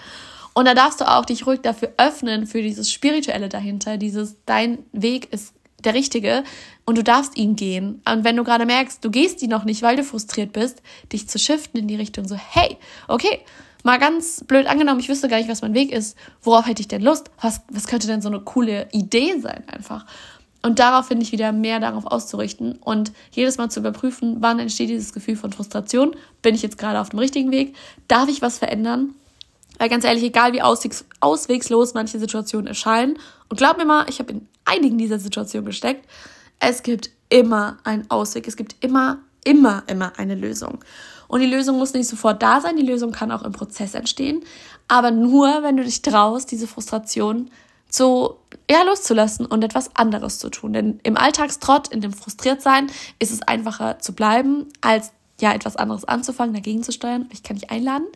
Und 0.54 0.66
da 0.66 0.74
darfst 0.74 1.00
du 1.00 1.08
auch 1.08 1.26
dich 1.26 1.46
ruhig 1.46 1.62
dafür 1.62 1.94
öffnen, 1.98 2.46
für 2.46 2.62
dieses 2.62 2.92
Spirituelle 2.92 3.50
dahinter, 3.50 3.98
dieses, 3.98 4.36
dein 4.46 4.80
Weg 4.92 5.32
ist 5.32 5.54
der 5.84 5.94
richtige 5.94 6.44
und 6.86 6.98
du 6.98 7.04
darfst 7.04 7.38
ihn 7.38 7.56
gehen. 7.56 8.02
Und 8.06 8.24
wenn 8.24 8.36
du 8.36 8.44
gerade 8.44 8.66
merkst, 8.66 9.04
du 9.04 9.12
gehst 9.12 9.42
ihn 9.42 9.50
noch 9.50 9.64
nicht, 9.64 9.82
weil 9.82 9.96
du 9.96 10.04
frustriert 10.04 10.54
bist, 10.54 10.82
dich 11.14 11.30
zu 11.30 11.40
shiften 11.40 11.80
in 11.80 11.88
die 11.88 11.96
Richtung 11.96 12.28
so, 12.28 12.36
hey, 12.36 12.78
okay, 13.08 13.40
Mal 13.84 13.98
ganz 13.98 14.44
blöd 14.44 14.68
angenommen, 14.68 15.00
ich 15.00 15.10
wüsste 15.10 15.30
gar 15.30 15.38
nicht, 15.38 15.50
was 15.50 15.62
mein 15.62 15.74
Weg 15.74 15.92
ist. 15.92 16.18
Worauf 16.42 16.68
hätte 16.68 16.82
ich 16.82 16.88
denn 16.88 17.02
Lust? 17.02 17.32
Was, 17.42 17.62
was 17.72 17.88
könnte 17.88 18.08
denn 18.08 18.22
so 18.22 18.28
eine 18.28 18.42
coole 18.42 18.90
Idee 18.92 19.40
sein 19.40 19.64
einfach? 19.68 20.06
Und 20.62 20.80
darauf 20.80 21.08
finde 21.08 21.24
ich 21.24 21.32
wieder 21.32 21.54
mehr 21.54 21.80
darauf 21.80 22.06
auszurichten 22.06 22.74
und 22.82 23.14
jedes 23.32 23.58
Mal 23.58 23.70
zu 23.70 23.80
überprüfen, 23.80 24.38
wann 24.40 24.60
entsteht 24.60 24.90
dieses 24.90 25.14
Gefühl 25.14 25.38
von 25.38 25.54
Frustration? 25.54 26.16
Bin 26.42 26.54
ich 26.54 26.62
jetzt 26.62 26.78
gerade 26.78 27.00
auf 27.00 27.10
dem 27.10 27.20
richtigen 27.20 27.52
Weg? 27.52 27.76
Darf 28.10 28.28
ich 28.28 28.42
was 28.42 28.58
verändern? 28.58 29.16
Weil 29.78 29.88
ganz 29.88 30.04
ehrlich, 30.04 30.24
egal 30.24 30.52
wie 30.52 30.62
auswegs 30.62 31.06
auswegslos 31.22 31.94
manche 31.94 32.20
Situationen 32.20 32.68
erscheinen, 32.68 33.18
und 33.48 33.58
glaub 33.58 33.78
mir 33.78 33.86
mal, 33.86 34.06
ich 34.10 34.20
habe 34.20 34.34
in 34.34 34.48
einigen 34.66 34.98
dieser 34.98 35.18
Situationen 35.18 35.66
gesteckt, 35.66 36.06
es 36.60 36.84
gibt 36.84 37.10
immer 37.30 37.78
einen 37.86 38.10
Ausweg, 38.12 38.48
es 38.48 38.58
gibt 38.58 38.76
immer, 38.84 39.20
immer, 39.46 39.84
immer 39.88 40.12
eine 40.18 40.36
Lösung. 40.36 40.80
Und 41.30 41.42
die 41.42 41.46
Lösung 41.46 41.78
muss 41.78 41.94
nicht 41.94 42.08
sofort 42.08 42.42
da 42.42 42.60
sein, 42.60 42.76
die 42.76 42.86
Lösung 42.86 43.12
kann 43.12 43.32
auch 43.32 43.44
im 43.44 43.52
Prozess 43.52 43.94
entstehen, 43.94 44.42
aber 44.88 45.12
nur, 45.12 45.62
wenn 45.62 45.78
du 45.78 45.84
dich 45.84 46.02
traust, 46.02 46.52
diese 46.52 46.68
Frustration 46.68 47.52
zu, 47.88 48.36
ja, 48.70 48.82
loszulassen 48.82 49.46
und 49.46 49.64
etwas 49.64 49.96
anderes 49.96 50.40
zu 50.40 50.50
tun. 50.50 50.74
Denn 50.74 51.00
im 51.04 51.18
Alltagstrott, 51.18 51.88
in 51.90 52.02
dem 52.02 52.14
Frustriertsein, 52.14 52.88
ist 53.20 53.32
es 53.32 53.44
einfacher 53.44 54.00
zu 54.00 54.14
bleiben, 54.14 54.66
als 54.82 55.12
ja, 55.40 55.54
etwas 55.54 55.76
anderes 55.76 56.04
anzufangen, 56.04 56.56
dagegen 56.56 56.82
zu 56.84 56.92
steuern. 56.92 57.30
Ich 57.32 57.44
kann 57.44 57.58
dich 57.58 57.70
einladen. 57.70 58.08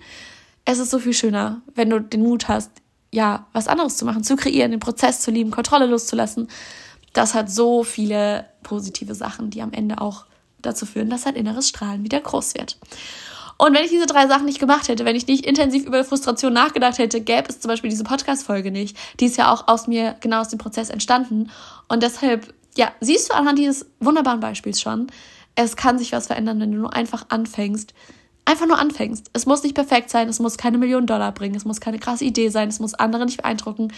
Es 0.65 0.79
ist 0.79 0.89
so 0.89 0.97
viel 0.97 1.13
schöner, 1.13 1.61
wenn 1.75 1.91
du 1.91 2.01
den 2.01 2.23
Mut 2.23 2.47
hast, 2.47 2.71
ja, 3.11 3.45
was 3.53 3.67
anderes 3.67 3.95
zu 3.95 4.05
machen, 4.05 4.23
zu 4.23 4.35
kreieren, 4.35 4.71
den 4.71 4.79
Prozess 4.79 5.21
zu 5.21 5.29
lieben, 5.29 5.51
Kontrolle 5.51 5.85
loszulassen. 5.85 6.47
Das 7.13 7.35
hat 7.35 7.51
so 7.51 7.83
viele 7.83 8.47
positive 8.63 9.13
Sachen, 9.13 9.51
die 9.51 9.61
am 9.61 9.71
Ende 9.71 10.01
auch 10.01 10.25
dazu 10.65 10.85
führen, 10.85 11.09
dass 11.09 11.23
dein 11.23 11.35
inneres 11.35 11.69
Strahlen 11.69 12.03
wieder 12.03 12.19
groß 12.19 12.55
wird. 12.55 12.77
Und 13.57 13.73
wenn 13.75 13.83
ich 13.83 13.91
diese 13.91 14.07
drei 14.07 14.27
Sachen 14.27 14.45
nicht 14.45 14.59
gemacht 14.59 14.87
hätte, 14.87 15.05
wenn 15.05 15.15
ich 15.15 15.27
nicht 15.27 15.45
intensiv 15.45 15.85
über 15.85 16.03
Frustration 16.03 16.53
nachgedacht 16.53 16.97
hätte, 16.97 17.21
gäbe 17.21 17.47
es 17.49 17.59
zum 17.59 17.69
Beispiel 17.69 17.89
diese 17.89 18.03
Podcast-Folge 18.03 18.71
nicht. 18.71 18.97
Die 19.19 19.25
ist 19.25 19.37
ja 19.37 19.53
auch 19.53 19.67
aus 19.67 19.87
mir, 19.87 20.15
genau 20.19 20.41
aus 20.41 20.49
dem 20.49 20.59
Prozess 20.59 20.89
entstanden. 20.89 21.51
Und 21.87 22.03
deshalb, 22.03 22.53
ja, 22.75 22.91
siehst 22.99 23.29
du 23.29 23.35
anhand 23.35 23.59
dieses 23.59 23.85
wunderbaren 23.99 24.39
Beispiels 24.39 24.81
schon, 24.81 25.07
es 25.55 25.75
kann 25.75 25.99
sich 25.99 26.11
was 26.11 26.27
verändern, 26.27 26.59
wenn 26.59 26.71
du 26.71 26.79
nur 26.79 26.93
einfach 26.93 27.25
anfängst. 27.29 27.93
Einfach 28.45 28.65
nur 28.65 28.79
anfängst. 28.79 29.29
Es 29.31 29.45
muss 29.45 29.63
nicht 29.63 29.75
perfekt 29.75 30.09
sein, 30.09 30.27
es 30.27 30.39
muss 30.39 30.57
keine 30.57 30.77
Millionen 30.77 31.07
Dollar 31.07 31.31
bringen, 31.31 31.55
es 31.55 31.63
muss 31.63 31.79
keine 31.79 31.99
krasse 31.99 32.25
Idee 32.25 32.49
sein, 32.49 32.67
es 32.67 32.79
muss 32.79 32.93
andere 32.93 33.25
nicht 33.25 33.37
beeindrucken. 33.37 33.93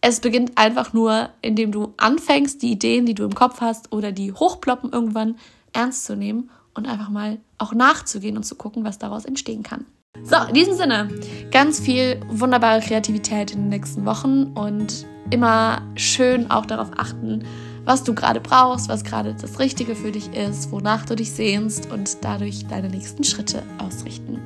Es 0.00 0.20
beginnt 0.20 0.56
einfach 0.56 0.92
nur, 0.92 1.30
indem 1.42 1.72
du 1.72 1.94
anfängst, 1.96 2.62
die 2.62 2.70
Ideen, 2.70 3.06
die 3.06 3.14
du 3.14 3.24
im 3.24 3.34
Kopf 3.34 3.60
hast 3.60 3.90
oder 3.92 4.12
die 4.12 4.32
hochploppen 4.32 4.92
irgendwann, 4.92 5.36
ernst 5.72 6.04
zu 6.04 6.16
nehmen 6.16 6.50
und 6.74 6.86
einfach 6.86 7.08
mal 7.08 7.38
auch 7.58 7.74
nachzugehen 7.74 8.36
und 8.36 8.44
zu 8.44 8.54
gucken, 8.54 8.84
was 8.84 8.98
daraus 8.98 9.24
entstehen 9.24 9.62
kann. 9.62 9.84
So, 10.24 10.36
in 10.48 10.54
diesem 10.54 10.74
Sinne, 10.74 11.08
ganz 11.50 11.80
viel 11.80 12.20
wunderbare 12.28 12.80
Kreativität 12.80 13.52
in 13.52 13.62
den 13.62 13.68
nächsten 13.68 14.04
Wochen 14.04 14.52
und 14.54 15.06
immer 15.30 15.82
schön 15.96 16.50
auch 16.50 16.66
darauf 16.66 16.90
achten, 16.96 17.44
was 17.84 18.04
du 18.04 18.14
gerade 18.14 18.40
brauchst, 18.40 18.88
was 18.88 19.04
gerade 19.04 19.34
das 19.34 19.58
Richtige 19.58 19.94
für 19.94 20.12
dich 20.12 20.32
ist, 20.34 20.70
wonach 20.72 21.06
du 21.06 21.16
dich 21.16 21.32
sehnst 21.32 21.90
und 21.90 22.18
dadurch 22.22 22.66
deine 22.66 22.88
nächsten 22.88 23.24
Schritte 23.24 23.62
ausrichten. 23.78 24.40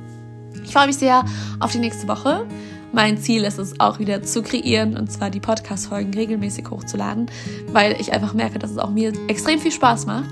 Ich 0.63 0.71
freue 0.71 0.87
mich 0.87 0.97
sehr 0.97 1.25
auf 1.59 1.71
die 1.71 1.79
nächste 1.79 2.07
Woche. 2.07 2.45
Mein 2.93 3.17
Ziel 3.17 3.43
ist 3.43 3.57
es 3.57 3.79
auch 3.79 3.99
wieder 3.99 4.23
zu 4.23 4.43
kreieren 4.43 4.95
und 4.95 5.11
zwar 5.11 5.29
die 5.29 5.39
Podcast-Folgen 5.39 6.13
regelmäßig 6.13 6.69
hochzuladen, 6.69 7.25
weil 7.71 7.99
ich 7.99 8.13
einfach 8.13 8.33
merke, 8.33 8.59
dass 8.59 8.71
es 8.71 8.77
auch 8.77 8.91
mir 8.91 9.11
extrem 9.27 9.59
viel 9.59 9.71
Spaß 9.71 10.05
macht. 10.05 10.29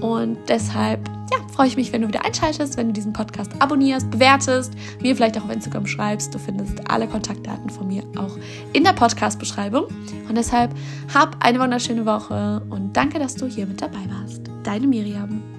Und 0.00 0.38
deshalb 0.48 1.08
ja, 1.30 1.38
freue 1.52 1.66
ich 1.66 1.76
mich, 1.76 1.92
wenn 1.92 2.02
du 2.02 2.08
wieder 2.08 2.24
einschaltest, 2.24 2.76
wenn 2.76 2.88
du 2.88 2.92
diesen 2.92 3.12
Podcast 3.12 3.50
abonnierst, 3.60 4.10
bewertest, 4.10 4.74
mir 5.00 5.14
vielleicht 5.16 5.38
auch 5.38 5.44
auf 5.44 5.50
Instagram 5.50 5.86
schreibst. 5.86 6.34
Du 6.34 6.38
findest 6.38 6.90
alle 6.90 7.06
Kontaktdaten 7.06 7.70
von 7.70 7.86
mir 7.86 8.02
auch 8.16 8.36
in 8.72 8.84
der 8.84 8.92
Podcast-Beschreibung. 8.92 9.84
Und 10.28 10.36
deshalb 10.36 10.74
hab 11.12 11.42
eine 11.44 11.60
wunderschöne 11.60 12.06
Woche 12.06 12.62
und 12.70 12.96
danke, 12.96 13.18
dass 13.18 13.34
du 13.34 13.46
hier 13.46 13.66
mit 13.66 13.80
dabei 13.80 14.04
warst. 14.08 14.42
Deine 14.64 14.86
Miriam. 14.86 15.53